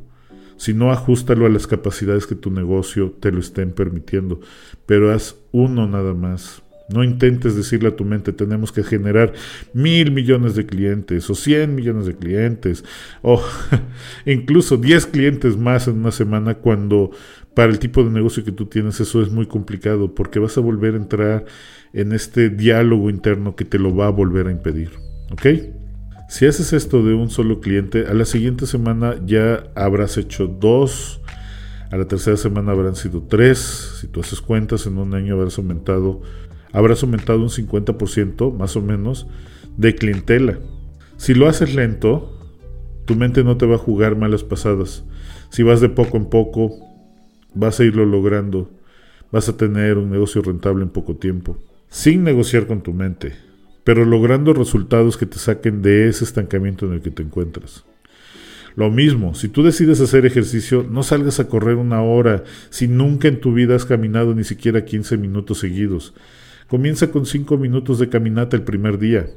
Si 0.57 0.73
no, 0.73 0.91
ajustalo 0.91 1.47
a 1.47 1.49
las 1.49 1.65
capacidades 1.65 2.27
que 2.27 2.35
tu 2.35 2.51
negocio 2.51 3.15
te 3.19 3.31
lo 3.31 3.39
estén 3.39 3.71
permitiendo. 3.71 4.41
Pero 4.85 5.11
haz 5.11 5.35
uno 5.51 5.87
nada 5.87 6.13
más. 6.13 6.61
No 6.93 7.03
intentes 7.03 7.55
decirle 7.55 7.89
a 7.89 7.95
tu 7.95 8.05
mente, 8.05 8.33
tenemos 8.33 8.71
que 8.71 8.83
generar 8.83 9.33
mil 9.73 10.11
millones 10.11 10.55
de 10.55 10.65
clientes 10.65 11.29
o 11.29 11.35
cien 11.35 11.75
millones 11.75 12.05
de 12.05 12.15
clientes 12.15 12.83
o 13.21 13.41
incluso 14.25 14.77
diez 14.77 15.05
clientes 15.05 15.57
más 15.57 15.87
en 15.87 15.99
una 15.99 16.11
semana 16.11 16.55
cuando 16.55 17.11
para 17.53 17.71
el 17.71 17.79
tipo 17.79 18.03
de 18.03 18.09
negocio 18.09 18.43
que 18.43 18.51
tú 18.51 18.65
tienes 18.65 18.99
eso 18.99 19.21
es 19.21 19.29
muy 19.29 19.45
complicado 19.45 20.15
porque 20.15 20.39
vas 20.39 20.57
a 20.57 20.61
volver 20.61 20.93
a 20.93 20.97
entrar 20.97 21.45
en 21.93 22.13
este 22.13 22.49
diálogo 22.49 23.09
interno 23.09 23.55
que 23.55 23.65
te 23.65 23.77
lo 23.77 23.95
va 23.95 24.07
a 24.07 24.11
volver 24.11 24.47
a 24.47 24.51
impedir. 24.51 24.91
¿Ok? 25.31 25.47
Si 26.29 26.45
haces 26.45 26.71
esto 26.71 27.03
de 27.03 27.13
un 27.13 27.29
solo 27.29 27.59
cliente, 27.59 28.07
a 28.07 28.13
la 28.13 28.23
siguiente 28.23 28.65
semana 28.65 29.15
ya 29.25 29.65
habrás 29.75 30.17
hecho 30.17 30.47
dos, 30.47 31.19
a 31.91 31.97
la 31.97 32.05
tercera 32.05 32.37
semana 32.37 32.71
habrán 32.71 32.95
sido 32.95 33.23
tres, 33.23 33.97
si 33.99 34.07
tú 34.07 34.21
haces 34.21 34.39
cuentas 34.39 34.85
en 34.85 34.97
un 34.97 35.13
año 35.13 35.35
habrás 35.35 35.57
aumentado 35.57 36.21
habrás 36.71 37.03
aumentado 37.03 37.39
un 37.39 37.49
50% 37.49 38.55
más 38.55 38.75
o 38.75 38.81
menos 38.81 39.27
de 39.77 39.95
clientela. 39.95 40.59
Si 41.17 41.33
lo 41.33 41.47
haces 41.47 41.75
lento, 41.75 42.37
tu 43.05 43.15
mente 43.15 43.43
no 43.43 43.57
te 43.57 43.65
va 43.65 43.75
a 43.75 43.79
jugar 43.79 44.15
malas 44.15 44.43
pasadas. 44.43 45.03
Si 45.49 45.63
vas 45.63 45.81
de 45.81 45.89
poco 45.89 46.17
en 46.17 46.25
poco, 46.25 46.71
vas 47.53 47.79
a 47.79 47.83
irlo 47.83 48.05
logrando. 48.05 48.69
Vas 49.31 49.49
a 49.49 49.57
tener 49.57 49.97
un 49.97 50.11
negocio 50.11 50.41
rentable 50.41 50.83
en 50.83 50.89
poco 50.89 51.15
tiempo. 51.15 51.57
Sin 51.89 52.23
negociar 52.23 52.67
con 52.67 52.81
tu 52.81 52.93
mente, 52.93 53.33
pero 53.83 54.05
logrando 54.05 54.53
resultados 54.53 55.17
que 55.17 55.25
te 55.25 55.37
saquen 55.37 55.81
de 55.81 56.07
ese 56.07 56.23
estancamiento 56.23 56.85
en 56.85 56.93
el 56.93 57.01
que 57.01 57.11
te 57.11 57.23
encuentras. 57.23 57.83
Lo 58.75 58.89
mismo, 58.89 59.35
si 59.35 59.49
tú 59.49 59.63
decides 59.63 59.99
hacer 59.99 60.25
ejercicio, 60.25 60.85
no 60.89 61.03
salgas 61.03 61.39
a 61.39 61.47
correr 61.47 61.75
una 61.75 62.01
hora 62.01 62.43
si 62.69 62.87
nunca 62.87 63.27
en 63.27 63.41
tu 63.41 63.53
vida 63.53 63.75
has 63.75 63.85
caminado 63.85 64.33
ni 64.33 64.45
siquiera 64.45 64.85
15 64.85 65.17
minutos 65.17 65.59
seguidos. 65.59 66.13
Comienza 66.71 67.11
con 67.11 67.25
5 67.25 67.57
minutos 67.57 67.99
de 67.99 68.07
caminata 68.07 68.55
el 68.55 68.63
primer 68.63 68.97
día, 68.97 69.27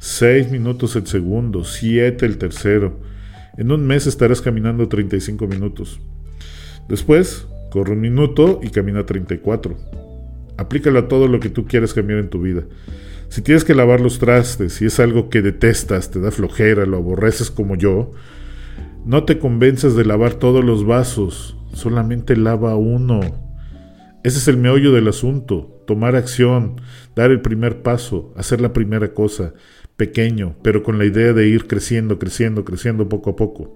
6 0.00 0.50
minutos 0.50 0.96
el 0.96 1.06
segundo, 1.06 1.64
7 1.64 2.26
el 2.26 2.36
tercero. 2.36 3.00
En 3.56 3.72
un 3.72 3.86
mes 3.86 4.06
estarás 4.06 4.42
caminando 4.42 4.86
35 4.86 5.46
minutos. 5.46 5.98
Después, 6.86 7.46
corre 7.70 7.94
un 7.94 8.02
minuto 8.02 8.60
y 8.62 8.68
camina 8.68 9.06
34. 9.06 9.78
Aplícalo 10.58 10.98
a 10.98 11.08
todo 11.08 11.26
lo 11.26 11.40
que 11.40 11.48
tú 11.48 11.66
quieras 11.66 11.94
cambiar 11.94 12.18
en 12.18 12.28
tu 12.28 12.42
vida. 12.42 12.64
Si 13.30 13.40
tienes 13.40 13.64
que 13.64 13.74
lavar 13.74 14.02
los 14.02 14.18
trastes, 14.18 14.74
si 14.74 14.84
es 14.84 15.00
algo 15.00 15.30
que 15.30 15.40
detestas, 15.40 16.10
te 16.10 16.20
da 16.20 16.30
flojera, 16.30 16.84
lo 16.84 16.98
aborreces 16.98 17.50
como 17.50 17.76
yo, 17.76 18.10
no 19.06 19.24
te 19.24 19.38
convenzas 19.38 19.96
de 19.96 20.04
lavar 20.04 20.34
todos 20.34 20.62
los 20.62 20.84
vasos, 20.84 21.56
solamente 21.72 22.36
lava 22.36 22.76
uno. 22.76 23.20
Ese 24.22 24.36
es 24.36 24.48
el 24.48 24.58
meollo 24.58 24.92
del 24.92 25.08
asunto 25.08 25.77
tomar 25.88 26.16
acción, 26.16 26.82
dar 27.16 27.30
el 27.30 27.40
primer 27.40 27.80
paso, 27.80 28.30
hacer 28.36 28.60
la 28.60 28.74
primera 28.74 29.14
cosa, 29.14 29.54
pequeño, 29.96 30.54
pero 30.62 30.82
con 30.82 30.98
la 30.98 31.06
idea 31.06 31.32
de 31.32 31.48
ir 31.48 31.66
creciendo, 31.66 32.18
creciendo, 32.18 32.62
creciendo 32.62 33.08
poco 33.08 33.30
a 33.30 33.36
poco. 33.36 33.74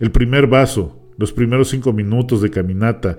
El 0.00 0.10
primer 0.10 0.46
vaso, 0.46 0.98
los 1.18 1.34
primeros 1.34 1.68
cinco 1.68 1.92
minutos 1.92 2.40
de 2.40 2.50
caminata, 2.50 3.18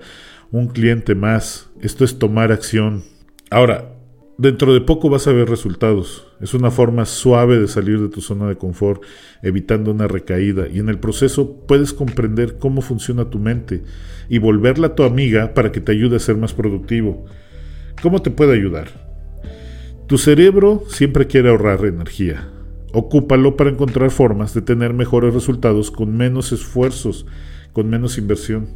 un 0.50 0.66
cliente 0.66 1.14
más, 1.14 1.70
esto 1.80 2.04
es 2.04 2.18
tomar 2.18 2.50
acción. 2.50 3.04
Ahora, 3.50 3.94
dentro 4.36 4.74
de 4.74 4.80
poco 4.80 5.08
vas 5.10 5.28
a 5.28 5.32
ver 5.32 5.48
resultados. 5.48 6.26
Es 6.40 6.54
una 6.54 6.72
forma 6.72 7.04
suave 7.04 7.56
de 7.60 7.68
salir 7.68 8.00
de 8.00 8.08
tu 8.08 8.20
zona 8.20 8.48
de 8.48 8.56
confort, 8.56 9.00
evitando 9.42 9.92
una 9.92 10.08
recaída, 10.08 10.66
y 10.66 10.80
en 10.80 10.88
el 10.88 10.98
proceso 10.98 11.64
puedes 11.68 11.92
comprender 11.92 12.58
cómo 12.58 12.80
funciona 12.82 13.30
tu 13.30 13.38
mente 13.38 13.84
y 14.28 14.38
volverla 14.38 14.96
tu 14.96 15.04
amiga 15.04 15.54
para 15.54 15.70
que 15.70 15.80
te 15.80 15.92
ayude 15.92 16.16
a 16.16 16.20
ser 16.20 16.36
más 16.36 16.52
productivo. 16.52 17.24
¿Cómo 18.02 18.22
te 18.22 18.30
puede 18.30 18.54
ayudar? 18.54 18.88
Tu 20.06 20.18
cerebro 20.18 20.84
siempre 20.88 21.26
quiere 21.26 21.48
ahorrar 21.48 21.84
energía. 21.84 22.48
Ocúpalo 22.92 23.56
para 23.56 23.70
encontrar 23.70 24.10
formas 24.10 24.54
de 24.54 24.62
tener 24.62 24.94
mejores 24.94 25.34
resultados 25.34 25.90
con 25.90 26.16
menos 26.16 26.52
esfuerzos, 26.52 27.26
con 27.72 27.90
menos 27.90 28.16
inversión. 28.16 28.68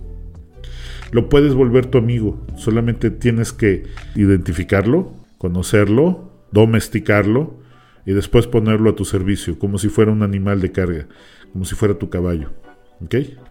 Lo 1.12 1.28
puedes 1.28 1.54
volver 1.54 1.86
tu 1.86 1.98
amigo, 1.98 2.44
solamente 2.56 3.10
tienes 3.10 3.52
que 3.52 3.84
identificarlo, 4.16 5.12
conocerlo, 5.38 6.32
domesticarlo 6.50 7.60
y 8.04 8.12
después 8.12 8.48
ponerlo 8.48 8.90
a 8.90 8.96
tu 8.96 9.04
servicio, 9.04 9.58
como 9.58 9.78
si 9.78 9.88
fuera 9.88 10.10
un 10.10 10.22
animal 10.22 10.60
de 10.60 10.72
carga, 10.72 11.06
como 11.52 11.64
si 11.64 11.76
fuera 11.76 11.98
tu 11.98 12.10
caballo. 12.10 12.50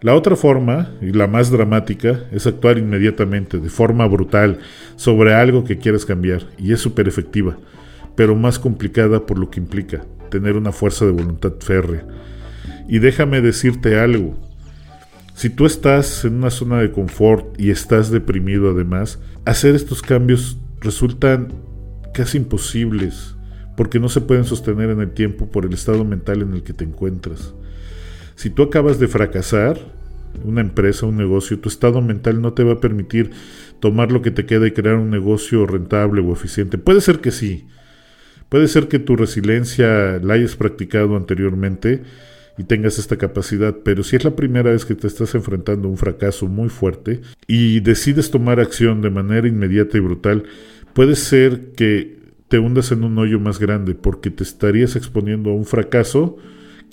La 0.00 0.14
otra 0.14 0.36
forma, 0.36 0.90
y 1.00 1.12
la 1.12 1.26
más 1.26 1.50
dramática, 1.50 2.20
es 2.32 2.46
actuar 2.46 2.78
inmediatamente, 2.78 3.58
de 3.58 3.70
forma 3.70 4.06
brutal, 4.06 4.58
sobre 4.96 5.34
algo 5.34 5.64
que 5.64 5.78
quieres 5.78 6.04
cambiar, 6.04 6.42
y 6.58 6.72
es 6.72 6.80
súper 6.80 7.08
efectiva, 7.08 7.58
pero 8.16 8.34
más 8.34 8.58
complicada 8.58 9.26
por 9.26 9.38
lo 9.38 9.50
que 9.50 9.60
implica, 9.60 10.04
tener 10.30 10.56
una 10.56 10.72
fuerza 10.72 11.04
de 11.04 11.12
voluntad 11.12 11.52
férrea. 11.60 12.06
Y 12.88 12.98
déjame 12.98 13.40
decirte 13.40 13.98
algo, 13.98 14.36
si 15.34 15.48
tú 15.48 15.66
estás 15.66 16.24
en 16.24 16.34
una 16.34 16.50
zona 16.50 16.78
de 16.80 16.92
confort 16.92 17.58
y 17.58 17.70
estás 17.70 18.10
deprimido 18.10 18.70
además, 18.70 19.18
hacer 19.44 19.74
estos 19.74 20.02
cambios 20.02 20.58
resultan 20.80 21.52
casi 22.12 22.38
imposibles, 22.38 23.34
porque 23.76 23.98
no 23.98 24.08
se 24.08 24.20
pueden 24.20 24.44
sostener 24.44 24.90
en 24.90 25.00
el 25.00 25.12
tiempo 25.12 25.50
por 25.50 25.64
el 25.64 25.72
estado 25.72 26.04
mental 26.04 26.42
en 26.42 26.52
el 26.52 26.62
que 26.62 26.74
te 26.74 26.84
encuentras. 26.84 27.54
Si 28.42 28.50
tú 28.50 28.64
acabas 28.64 28.98
de 28.98 29.06
fracasar, 29.06 29.78
una 30.42 30.62
empresa, 30.62 31.06
un 31.06 31.16
negocio, 31.16 31.60
tu 31.60 31.68
estado 31.68 32.02
mental 32.02 32.42
no 32.42 32.54
te 32.54 32.64
va 32.64 32.72
a 32.72 32.80
permitir 32.80 33.30
tomar 33.78 34.10
lo 34.10 34.20
que 34.20 34.32
te 34.32 34.46
queda 34.46 34.66
y 34.66 34.72
crear 34.72 34.96
un 34.96 35.10
negocio 35.10 35.64
rentable 35.64 36.22
o 36.22 36.32
eficiente. 36.32 36.76
Puede 36.76 37.00
ser 37.02 37.20
que 37.20 37.30
sí. 37.30 37.68
Puede 38.48 38.66
ser 38.66 38.88
que 38.88 38.98
tu 38.98 39.14
resiliencia 39.14 40.18
la 40.18 40.34
hayas 40.34 40.56
practicado 40.56 41.16
anteriormente 41.16 42.02
y 42.58 42.64
tengas 42.64 42.98
esta 42.98 43.16
capacidad, 43.16 43.76
pero 43.84 44.02
si 44.02 44.16
es 44.16 44.24
la 44.24 44.34
primera 44.34 44.72
vez 44.72 44.84
que 44.84 44.96
te 44.96 45.06
estás 45.06 45.36
enfrentando 45.36 45.86
a 45.86 45.92
un 45.92 45.96
fracaso 45.96 46.48
muy 46.48 46.68
fuerte 46.68 47.20
y 47.46 47.78
decides 47.78 48.32
tomar 48.32 48.58
acción 48.58 49.02
de 49.02 49.10
manera 49.10 49.46
inmediata 49.46 49.98
y 49.98 50.00
brutal, 50.00 50.42
puede 50.94 51.14
ser 51.14 51.74
que 51.76 52.18
te 52.48 52.58
hundas 52.58 52.90
en 52.90 53.04
un 53.04 53.16
hoyo 53.18 53.38
más 53.38 53.60
grande 53.60 53.94
porque 53.94 54.32
te 54.32 54.42
estarías 54.42 54.96
exponiendo 54.96 55.50
a 55.50 55.54
un 55.54 55.64
fracaso 55.64 56.38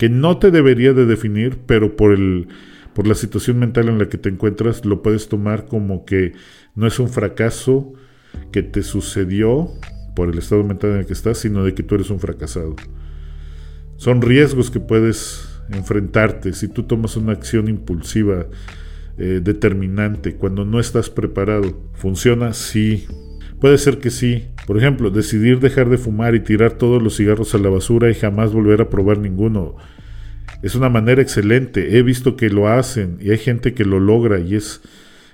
que 0.00 0.08
no 0.08 0.38
te 0.38 0.50
debería 0.50 0.94
de 0.94 1.04
definir, 1.04 1.58
pero 1.66 1.94
por 1.94 2.14
el 2.14 2.48
por 2.94 3.06
la 3.06 3.14
situación 3.14 3.58
mental 3.58 3.90
en 3.90 3.98
la 3.98 4.08
que 4.08 4.16
te 4.16 4.30
encuentras 4.30 4.86
lo 4.86 5.02
puedes 5.02 5.28
tomar 5.28 5.66
como 5.66 6.06
que 6.06 6.32
no 6.74 6.86
es 6.86 6.98
un 6.98 7.10
fracaso 7.10 7.92
que 8.50 8.62
te 8.62 8.82
sucedió 8.82 9.68
por 10.16 10.30
el 10.30 10.38
estado 10.38 10.64
mental 10.64 10.92
en 10.92 10.96
el 11.00 11.06
que 11.06 11.12
estás, 11.12 11.36
sino 11.36 11.64
de 11.64 11.74
que 11.74 11.82
tú 11.82 11.96
eres 11.96 12.08
un 12.08 12.18
fracasado. 12.18 12.76
Son 13.96 14.22
riesgos 14.22 14.70
que 14.70 14.80
puedes 14.80 15.46
enfrentarte 15.68 16.54
si 16.54 16.68
tú 16.68 16.84
tomas 16.84 17.18
una 17.18 17.32
acción 17.32 17.68
impulsiva, 17.68 18.46
eh, 19.18 19.40
determinante, 19.42 20.34
cuando 20.36 20.64
no 20.64 20.80
estás 20.80 21.10
preparado. 21.10 21.78
¿Funciona? 21.92 22.54
Sí. 22.54 23.06
Puede 23.60 23.76
ser 23.76 23.98
que 23.98 24.10
sí. 24.10 24.46
Por 24.66 24.78
ejemplo, 24.78 25.10
decidir 25.10 25.60
dejar 25.60 25.90
de 25.90 25.98
fumar 25.98 26.34
y 26.34 26.40
tirar 26.40 26.72
todos 26.72 27.02
los 27.02 27.16
cigarros 27.16 27.54
a 27.54 27.58
la 27.58 27.68
basura 27.68 28.10
y 28.10 28.14
jamás 28.14 28.52
volver 28.52 28.80
a 28.80 28.88
probar 28.88 29.18
ninguno. 29.18 29.76
Es 30.62 30.74
una 30.74 30.88
manera 30.88 31.20
excelente. 31.20 31.98
He 31.98 32.02
visto 32.02 32.36
que 32.36 32.48
lo 32.48 32.68
hacen 32.68 33.18
y 33.20 33.30
hay 33.30 33.38
gente 33.38 33.74
que 33.74 33.84
lo 33.84 34.00
logra 34.00 34.40
y 34.40 34.54
es, 34.54 34.80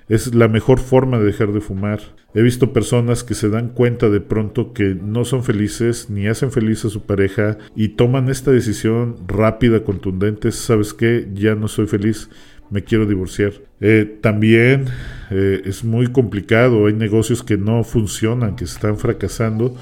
es 0.09 0.35
la 0.35 0.47
mejor 0.47 0.79
forma 0.79 1.19
de 1.19 1.25
dejar 1.25 1.53
de 1.53 1.61
fumar. 1.61 1.99
He 2.33 2.41
visto 2.41 2.73
personas 2.73 3.23
que 3.23 3.33
se 3.33 3.49
dan 3.49 3.69
cuenta 3.69 4.09
de 4.09 4.19
pronto 4.19 4.73
que 4.73 4.93
no 4.93 5.23
son 5.23 5.43
felices 5.43 6.09
ni 6.09 6.27
hacen 6.27 6.51
feliz 6.51 6.83
a 6.85 6.89
su 6.89 7.03
pareja 7.03 7.57
y 7.75 7.89
toman 7.89 8.29
esta 8.29 8.51
decisión 8.51 9.15
rápida, 9.25 9.83
contundente, 9.83 10.51
¿sabes 10.51 10.93
qué? 10.93 11.29
Ya 11.33 11.55
no 11.55 11.67
soy 11.67 11.87
feliz, 11.87 12.29
me 12.69 12.83
quiero 12.83 13.05
divorciar. 13.05 13.53
Eh, 13.79 14.17
también 14.21 14.85
eh, 15.29 15.61
es 15.65 15.83
muy 15.83 16.07
complicado, 16.07 16.87
hay 16.87 16.93
negocios 16.93 17.43
que 17.43 17.57
no 17.57 17.83
funcionan, 17.83 18.55
que 18.55 18.65
están 18.65 18.97
fracasando 18.97 19.75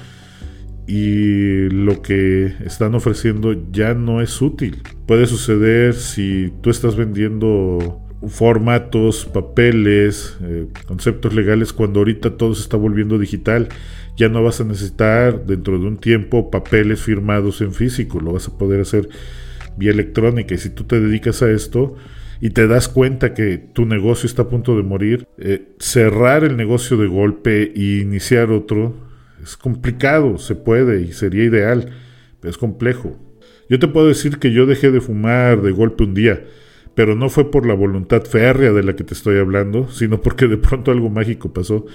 y 0.86 1.68
lo 1.70 2.00
que 2.02 2.54
están 2.64 2.94
ofreciendo 2.94 3.54
ya 3.72 3.94
no 3.94 4.20
es 4.20 4.40
útil. 4.40 4.82
Puede 5.06 5.26
suceder 5.26 5.94
si 5.94 6.52
tú 6.62 6.70
estás 6.70 6.96
vendiendo 6.96 8.02
formatos, 8.28 9.26
papeles, 9.26 10.36
eh, 10.42 10.68
conceptos 10.86 11.34
legales, 11.34 11.72
cuando 11.72 12.00
ahorita 12.00 12.36
todo 12.36 12.54
se 12.54 12.62
está 12.62 12.76
volviendo 12.76 13.18
digital, 13.18 13.68
ya 14.16 14.28
no 14.28 14.42
vas 14.42 14.60
a 14.60 14.64
necesitar 14.64 15.44
dentro 15.44 15.78
de 15.78 15.86
un 15.86 15.98
tiempo 15.98 16.50
papeles 16.50 17.00
firmados 17.00 17.60
en 17.60 17.72
físico, 17.72 18.20
lo 18.20 18.32
vas 18.32 18.48
a 18.48 18.56
poder 18.56 18.80
hacer 18.80 19.08
vía 19.76 19.90
electrónica 19.90 20.54
y 20.54 20.58
si 20.58 20.70
tú 20.70 20.84
te 20.84 20.98
dedicas 21.00 21.42
a 21.42 21.50
esto 21.50 21.96
y 22.40 22.50
te 22.50 22.66
das 22.66 22.88
cuenta 22.88 23.34
que 23.34 23.58
tu 23.58 23.86
negocio 23.86 24.26
está 24.26 24.42
a 24.42 24.48
punto 24.48 24.76
de 24.76 24.82
morir, 24.82 25.26
eh, 25.38 25.68
cerrar 25.78 26.44
el 26.44 26.56
negocio 26.56 26.96
de 26.96 27.06
golpe 27.06 27.72
e 27.74 28.00
iniciar 28.00 28.50
otro 28.50 29.06
es 29.46 29.56
complicado, 29.56 30.38
se 30.38 30.56
puede 30.56 31.02
y 31.02 31.12
sería 31.12 31.44
ideal, 31.44 31.92
pero 32.40 32.50
es 32.50 32.58
complejo. 32.58 33.16
Yo 33.68 33.78
te 33.78 33.86
puedo 33.86 34.08
decir 34.08 34.38
que 34.38 34.52
yo 34.52 34.66
dejé 34.66 34.90
de 34.90 35.00
fumar 35.00 35.62
de 35.62 35.70
golpe 35.70 36.02
un 36.02 36.14
día, 36.14 36.44
pero 36.96 37.14
no 37.14 37.28
fue 37.28 37.50
por 37.50 37.64
la 37.64 37.74
voluntad 37.74 38.22
férrea 38.22 38.72
de 38.72 38.82
la 38.82 38.96
que 38.96 39.04
te 39.04 39.14
estoy 39.14 39.38
hablando, 39.38 39.88
sino 39.88 40.20
porque 40.20 40.48
de 40.48 40.56
pronto 40.56 40.90
algo 40.90 41.10
mágico 41.10 41.52
pasó. 41.52 41.86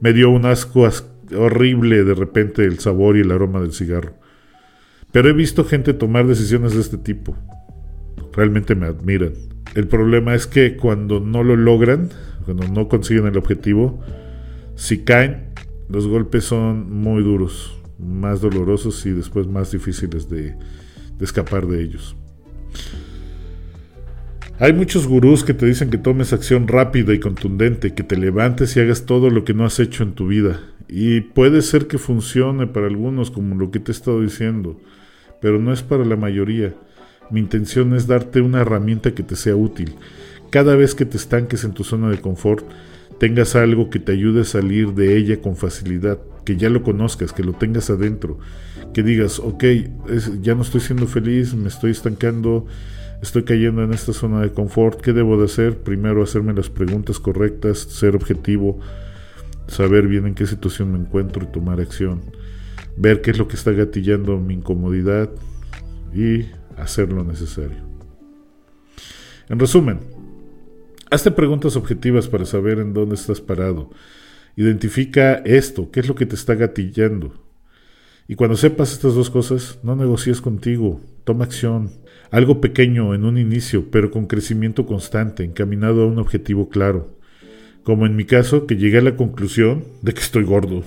Me 0.00 0.12
dio 0.12 0.30
un 0.30 0.46
asco 0.46 0.88
horrible 1.36 2.02
de 2.02 2.14
repente 2.14 2.64
el 2.64 2.80
sabor 2.80 3.16
y 3.16 3.20
el 3.20 3.30
aroma 3.30 3.60
del 3.60 3.72
cigarro. 3.72 4.14
Pero 5.12 5.28
he 5.28 5.32
visto 5.32 5.64
gente 5.64 5.94
tomar 5.94 6.26
decisiones 6.26 6.74
de 6.74 6.80
este 6.80 6.98
tipo. 6.98 7.36
Realmente 8.32 8.74
me 8.74 8.86
admiran. 8.86 9.32
El 9.76 9.88
problema 9.88 10.34
es 10.34 10.46
que 10.46 10.74
cuando 10.74 11.20
no 11.20 11.44
lo 11.44 11.54
logran, 11.54 12.08
cuando 12.46 12.66
no 12.66 12.88
consiguen 12.88 13.26
el 13.26 13.36
objetivo, 13.36 14.00
si 14.74 15.04
caen, 15.04 15.50
los 15.90 16.06
golpes 16.06 16.44
son 16.44 16.90
muy 16.90 17.22
duros, 17.22 17.78
más 17.98 18.40
dolorosos 18.40 19.04
y 19.04 19.10
después 19.10 19.46
más 19.46 19.70
difíciles 19.72 20.30
de, 20.30 20.54
de 21.18 21.24
escapar 21.24 21.66
de 21.66 21.82
ellos. 21.82 22.16
Hay 24.58 24.72
muchos 24.72 25.06
gurús 25.06 25.44
que 25.44 25.52
te 25.52 25.66
dicen 25.66 25.90
que 25.90 25.98
tomes 25.98 26.32
acción 26.32 26.68
rápida 26.68 27.12
y 27.12 27.20
contundente, 27.20 27.92
que 27.92 28.02
te 28.02 28.16
levantes 28.16 28.74
y 28.74 28.80
hagas 28.80 29.04
todo 29.04 29.28
lo 29.28 29.44
que 29.44 29.52
no 29.52 29.66
has 29.66 29.78
hecho 29.78 30.04
en 30.04 30.14
tu 30.14 30.26
vida. 30.28 30.58
Y 30.88 31.20
puede 31.20 31.60
ser 31.60 31.86
que 31.86 31.98
funcione 31.98 32.66
para 32.66 32.86
algunos 32.86 33.30
como 33.30 33.54
lo 33.54 33.70
que 33.70 33.80
te 33.80 33.92
he 33.92 33.94
estado 33.94 34.22
diciendo, 34.22 34.80
pero 35.42 35.58
no 35.58 35.70
es 35.74 35.82
para 35.82 36.06
la 36.06 36.16
mayoría. 36.16 36.74
Mi 37.30 37.40
intención 37.40 37.94
es 37.94 38.06
darte 38.06 38.40
una 38.40 38.60
herramienta 38.60 39.14
que 39.14 39.22
te 39.22 39.36
sea 39.36 39.56
útil. 39.56 39.94
Cada 40.50 40.76
vez 40.76 40.94
que 40.94 41.04
te 41.04 41.16
estanques 41.16 41.64
en 41.64 41.72
tu 41.72 41.84
zona 41.84 42.08
de 42.08 42.20
confort, 42.20 42.64
tengas 43.18 43.56
algo 43.56 43.90
que 43.90 43.98
te 43.98 44.12
ayude 44.12 44.42
a 44.42 44.44
salir 44.44 44.94
de 44.94 45.16
ella 45.16 45.40
con 45.40 45.56
facilidad, 45.56 46.18
que 46.44 46.56
ya 46.56 46.70
lo 46.70 46.82
conozcas, 46.82 47.32
que 47.32 47.42
lo 47.42 47.52
tengas 47.52 47.90
adentro, 47.90 48.38
que 48.94 49.02
digas, 49.02 49.40
ok, 49.40 49.64
ya 50.40 50.54
no 50.54 50.62
estoy 50.62 50.80
siendo 50.80 51.06
feliz, 51.06 51.54
me 51.54 51.68
estoy 51.68 51.90
estancando, 51.90 52.66
Estoy 53.22 53.44
cayendo 53.44 53.82
en 53.82 53.92
esta 53.92 54.12
zona 54.12 54.40
de 54.40 54.52
confort. 54.52 55.00
¿Qué 55.00 55.12
debo 55.12 55.38
de 55.38 55.46
hacer? 55.46 55.78
Primero 55.78 56.22
hacerme 56.22 56.52
las 56.52 56.68
preguntas 56.68 57.18
correctas, 57.18 57.78
ser 57.78 58.14
objetivo, 58.14 58.78
saber 59.68 60.06
bien 60.06 60.26
en 60.26 60.34
qué 60.34 60.46
situación 60.46 60.92
me 60.92 60.98
encuentro 60.98 61.42
y 61.42 61.46
tomar 61.46 61.80
acción. 61.80 62.20
Ver 62.96 63.22
qué 63.22 63.30
es 63.30 63.38
lo 63.38 63.48
que 63.48 63.56
está 63.56 63.72
gatillando 63.72 64.38
mi 64.38 64.54
incomodidad 64.54 65.30
y 66.14 66.46
hacer 66.76 67.12
lo 67.12 67.24
necesario. 67.24 67.78
En 69.48 69.58
resumen, 69.58 70.00
hazte 71.10 71.30
preguntas 71.30 71.76
objetivas 71.76 72.28
para 72.28 72.44
saber 72.44 72.78
en 72.78 72.92
dónde 72.92 73.14
estás 73.14 73.40
parado. 73.40 73.90
Identifica 74.56 75.34
esto, 75.44 75.90
qué 75.90 76.00
es 76.00 76.08
lo 76.08 76.14
que 76.14 76.26
te 76.26 76.34
está 76.34 76.54
gatillando. 76.54 77.34
Y 78.28 78.34
cuando 78.34 78.56
sepas 78.56 78.92
estas 78.92 79.14
dos 79.14 79.30
cosas, 79.30 79.78
no 79.84 79.94
negocies 79.94 80.40
contigo, 80.40 81.00
toma 81.24 81.44
acción, 81.44 81.90
algo 82.30 82.60
pequeño 82.60 83.14
en 83.14 83.24
un 83.24 83.38
inicio, 83.38 83.90
pero 83.90 84.10
con 84.10 84.26
crecimiento 84.26 84.84
constante, 84.84 85.44
encaminado 85.44 86.02
a 86.02 86.06
un 86.06 86.18
objetivo 86.18 86.68
claro. 86.68 87.16
Como 87.84 88.04
en 88.04 88.16
mi 88.16 88.24
caso, 88.24 88.66
que 88.66 88.76
llegué 88.76 88.98
a 88.98 89.02
la 89.02 89.14
conclusión 89.14 89.84
de 90.02 90.12
que 90.12 90.20
estoy 90.20 90.42
gordo. 90.42 90.82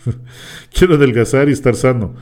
Quiero 0.72 0.94
adelgazar 0.94 1.50
y 1.50 1.52
estar 1.52 1.76
sano. 1.76 2.14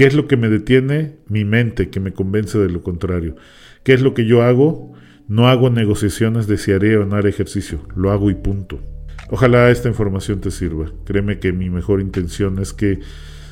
¿Qué 0.00 0.06
es 0.06 0.14
lo 0.14 0.26
que 0.26 0.38
me 0.38 0.48
detiene? 0.48 1.18
Mi 1.28 1.44
mente, 1.44 1.90
que 1.90 2.00
me 2.00 2.14
convence 2.14 2.56
de 2.56 2.70
lo 2.70 2.82
contrario. 2.82 3.36
¿Qué 3.84 3.92
es 3.92 4.00
lo 4.00 4.14
que 4.14 4.24
yo 4.24 4.42
hago? 4.42 4.94
No 5.28 5.46
hago 5.46 5.68
negociaciones 5.68 6.46
de 6.46 6.56
si 6.56 6.72
haré 6.72 6.96
o 6.96 7.04
no 7.04 7.16
haré 7.16 7.28
ejercicio. 7.28 7.86
Lo 7.94 8.10
hago 8.10 8.30
y 8.30 8.34
punto. 8.34 8.80
Ojalá 9.28 9.70
esta 9.70 9.90
información 9.90 10.40
te 10.40 10.50
sirva. 10.50 10.90
Créeme 11.04 11.38
que 11.38 11.52
mi 11.52 11.68
mejor 11.68 12.00
intención 12.00 12.58
es 12.60 12.72
que 12.72 13.00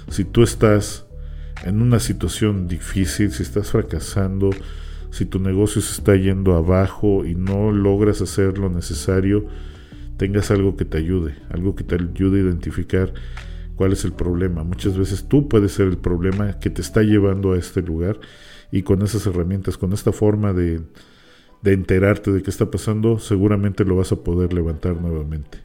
si 0.09 0.25
tú 0.25 0.43
estás 0.43 1.07
en 1.67 1.83
una 1.83 2.01
situación 2.01 2.67
difícil, 2.67 3.31
si 3.31 3.43
estás 3.43 3.71
fracasando, 3.73 4.49
si 5.11 5.27
tu 5.27 5.41
negocio 5.41 5.83
se 5.83 5.93
está 5.93 6.17
yendo 6.17 6.55
abajo 6.55 7.27
y 7.27 7.35
no 7.35 7.73
logras 7.73 8.23
hacer 8.23 8.57
lo 8.57 8.71
necesario, 8.71 9.45
tengas 10.17 10.51
algo 10.51 10.79
que 10.79 10.87
te 10.87 10.97
ayude, 10.97 11.35
algo 11.51 11.77
que 11.77 11.85
te 11.85 11.97
ayude 11.97 12.41
a 12.41 12.45
identificar 12.45 13.13
cuál 13.79 13.93
es 13.93 14.05
el 14.05 14.13
problema. 14.13 14.65
Muchas 14.65 14.99
veces 14.99 15.29
tú 15.29 15.49
puedes 15.49 15.73
ser 15.73 15.87
el 15.87 15.99
problema 15.99 16.59
que 16.59 16.69
te 16.69 16.83
está 16.83 17.03
llevando 17.03 17.53
a 17.53 17.59
este 17.59 17.81
lugar 17.81 18.19
y 18.73 18.83
con 18.83 19.03
esas 19.03 19.25
herramientas, 19.27 19.79
con 19.79 19.93
esta 19.93 20.11
forma 20.11 20.53
de, 20.53 20.81
enterarte 21.65 22.33
de 22.33 22.43
qué 22.43 22.51
está 22.51 22.73
pasando, 22.73 23.21
seguramente 23.21 23.85
lo 23.85 23.95
vas 23.97 24.11
a 24.11 24.17
poder 24.17 24.53
levantar 24.53 25.01
nuevamente. 25.01 25.59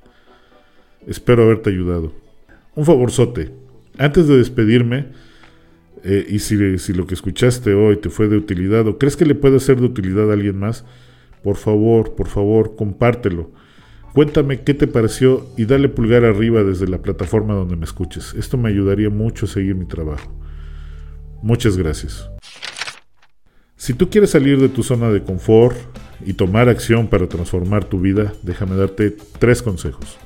Espero 1.07 1.43
haberte 1.43 1.71
ayudado. 1.71 2.13
Un 2.75 2.85
favorzote. 2.85 3.51
Antes 3.97 4.27
de 4.27 4.37
despedirme, 4.37 5.07
eh, 6.03 6.25
y 6.29 6.37
si, 6.37 6.77
si, 6.77 6.93
lo 6.93 7.07
que 7.07 7.15
escuchaste 7.15 7.73
hoy 7.73 7.97
te 7.97 8.09
fue 8.09 8.27
de 8.27 8.37
utilidad 8.37 8.87
o 8.87 8.99
crees 8.99 9.17
que 9.17 9.25
le 9.25 9.35
puede 9.35 9.59
ser 9.59 9.79
de 9.79 9.87
utilidad 9.87 10.29
a 10.29 10.33
alguien 10.33 10.59
más, 10.59 10.85
por 11.41 11.55
favor, 11.55 12.13
por 12.13 12.27
favor, 12.27 12.75
compártelo. 12.75 13.51
Cuéntame 14.13 14.61
qué 14.61 14.75
te 14.75 14.85
pareció 14.85 15.47
y 15.57 15.65
dale 15.65 15.89
pulgar 15.89 16.23
arriba 16.23 16.63
desde 16.63 16.87
la 16.87 16.99
plataforma 16.99 17.55
donde 17.55 17.75
me 17.75 17.85
escuches. 17.85 18.35
Esto 18.35 18.57
me 18.57 18.69
ayudaría 18.69 19.09
mucho 19.09 19.47
a 19.47 19.49
seguir 19.49 19.73
mi 19.73 19.85
trabajo. 19.85 20.31
Muchas 21.41 21.77
gracias. 21.77 22.29
Si 23.75 23.95
tú 23.95 24.09
quieres 24.11 24.29
salir 24.29 24.61
de 24.61 24.69
tu 24.69 24.83
zona 24.83 25.09
de 25.09 25.23
confort 25.23 25.75
y 26.23 26.33
tomar 26.33 26.69
acción 26.69 27.07
para 27.07 27.27
transformar 27.27 27.85
tu 27.85 27.99
vida, 27.99 28.33
déjame 28.43 28.75
darte 28.75 29.17
tres 29.39 29.63
consejos. 29.63 30.17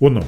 1 0.00 0.20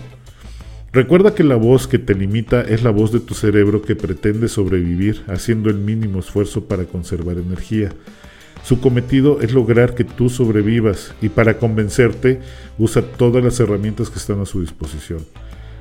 Recuerda 0.93 1.35
que 1.35 1.45
la 1.45 1.57
voz 1.57 1.87
que 1.87 1.99
te 1.99 2.15
limita 2.15 2.63
es 2.63 2.83
la 2.83 2.91
voz 2.91 3.13
de 3.13 3.21
tu 3.21 3.35
cerebro 3.35 3.83
que 3.83 3.97
pretende 3.97 4.49
sobrevivir 4.49 5.23
haciendo 5.29 5.71
el 5.71 5.77
mínimo 5.77 6.19
esfuerzo 6.19 6.65
para 6.65 6.85
conservar 6.85 7.39
energía. 7.39 7.93
Su 8.65 8.81
cometido 8.81 9.41
es 9.41 9.53
lograr 9.53 9.95
que 9.95 10.05
tú 10.05 10.29
sobrevivas 10.29 11.15
y 11.23 11.29
para 11.31 11.59
convencerte 11.59 12.41
usa 12.79 13.03
todas 13.03 13.43
las 13.43 13.59
herramientas 13.61 14.11
que 14.11 14.19
están 14.19 14.41
a 14.41 14.47
su 14.47 14.61
disposición, 14.61 15.21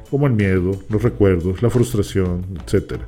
como 0.10 0.28
el 0.28 0.34
miedo, 0.34 0.80
los 0.90 1.04
recuerdos, 1.04 1.62
la 1.62 1.70
frustración, 1.70 2.46
etc. 2.56 3.02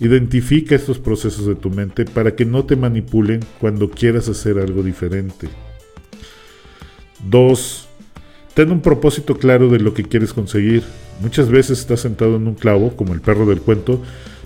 Identifica 0.00 0.74
estos 0.74 0.98
procesos 0.98 1.46
de 1.46 1.54
tu 1.54 1.70
mente 1.70 2.04
para 2.04 2.34
que 2.34 2.44
no 2.44 2.64
te 2.64 2.74
manipulen 2.74 3.40
cuando 3.60 3.90
quieras 3.90 4.28
hacer 4.28 4.58
algo 4.58 4.82
diferente. 4.82 5.48
2. 7.28 7.88
Ten 8.54 8.70
un 8.70 8.80
propósito 8.80 9.36
claro 9.36 9.68
de 9.68 9.78
lo 9.78 9.94
que 9.94 10.02
quieres 10.02 10.32
conseguir. 10.32 10.82
Muchas 11.20 11.48
veces 11.48 11.80
estás 11.80 12.00
sentado 12.00 12.36
en 12.36 12.46
un 12.48 12.54
clavo, 12.54 12.96
como 12.96 13.14
el 13.14 13.20
perro 13.20 13.46
del 13.46 13.60
cuento, 13.60 14.02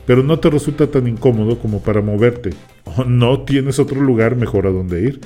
pero 0.06 0.22
no 0.22 0.38
te 0.38 0.48
resulta 0.48 0.86
tan 0.86 1.06
incómodo 1.06 1.58
como 1.58 1.82
para 1.82 2.00
moverte, 2.00 2.50
o 2.84 3.04
no 3.04 3.42
tienes 3.42 3.78
otro 3.78 4.00
lugar 4.00 4.36
mejor 4.36 4.66
a 4.66 4.70
donde 4.70 5.02
ir. 5.02 5.20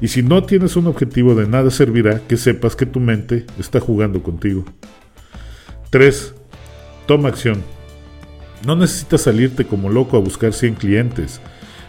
Y 0.00 0.08
si 0.08 0.22
no 0.22 0.42
tienes 0.42 0.76
un 0.76 0.86
objetivo, 0.88 1.34
de 1.34 1.46
nada 1.46 1.70
servirá 1.70 2.20
que 2.26 2.36
sepas 2.36 2.74
que 2.74 2.86
tu 2.86 2.98
mente 2.98 3.46
está 3.58 3.78
jugando 3.78 4.22
contigo. 4.22 4.64
3. 5.90 6.34
Toma 7.06 7.28
acción. 7.28 7.62
No 8.66 8.74
necesitas 8.74 9.22
salirte 9.22 9.64
como 9.66 9.90
loco 9.90 10.16
a 10.16 10.20
buscar 10.20 10.52
100 10.52 10.74
clientes. 10.74 11.40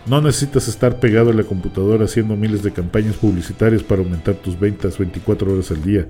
No 0.05 0.21
necesitas 0.21 0.67
estar 0.67 0.99
pegado 0.99 1.31
a 1.31 1.33
la 1.33 1.43
computadora 1.43 2.05
haciendo 2.05 2.35
miles 2.35 2.61
de 2.61 2.71
campañas 2.71 3.15
publicitarias 3.15 3.81
para 3.81 4.03
aumentar 4.03 4.35
tus 4.35 4.59
ventas 4.59 4.99
24 4.99 5.51
horas 5.51 5.71
al 5.71 5.81
día. 5.81 6.07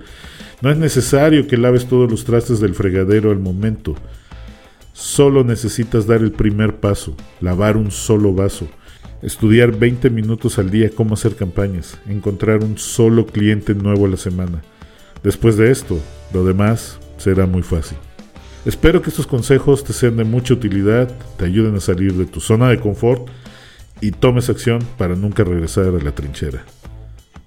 No 0.61 0.69
es 0.69 0.77
necesario 0.77 1.47
que 1.47 1.55
laves 1.55 1.85
todos 1.85 2.11
los 2.11 2.25
trastes 2.25 2.59
del 2.59 2.75
fregadero 2.75 3.31
al 3.31 3.39
momento. 3.39 3.95
Solo 4.95 5.43
necesitas 5.43 6.07
dar 6.07 6.21
el 6.21 6.31
primer 6.31 6.77
paso, 6.77 7.17
lavar 7.41 7.75
un 7.75 7.91
solo 7.91 8.33
vaso, 8.33 8.65
estudiar 9.21 9.77
20 9.77 10.09
minutos 10.09 10.57
al 10.57 10.69
día 10.69 10.89
cómo 10.89 11.15
hacer 11.15 11.35
campañas, 11.35 11.99
encontrar 12.07 12.63
un 12.63 12.77
solo 12.77 13.25
cliente 13.25 13.75
nuevo 13.75 14.05
a 14.05 14.09
la 14.09 14.15
semana. 14.15 14.61
Después 15.21 15.57
de 15.57 15.69
esto, 15.69 15.99
lo 16.33 16.45
demás 16.45 16.97
será 17.17 17.45
muy 17.45 17.61
fácil. 17.61 17.97
Espero 18.63 19.01
que 19.01 19.09
estos 19.09 19.27
consejos 19.27 19.83
te 19.83 19.91
sean 19.91 20.15
de 20.15 20.23
mucha 20.23 20.53
utilidad, 20.53 21.11
te 21.37 21.43
ayuden 21.43 21.75
a 21.75 21.81
salir 21.81 22.13
de 22.13 22.25
tu 22.25 22.39
zona 22.39 22.69
de 22.69 22.79
confort 22.79 23.27
y 23.99 24.11
tomes 24.11 24.49
acción 24.49 24.79
para 24.97 25.17
nunca 25.17 25.43
regresar 25.43 25.87
a 25.87 26.01
la 26.01 26.15
trinchera. 26.15 26.63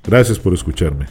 Gracias 0.04 0.38
por 0.38 0.52
escucharme. 0.52 1.06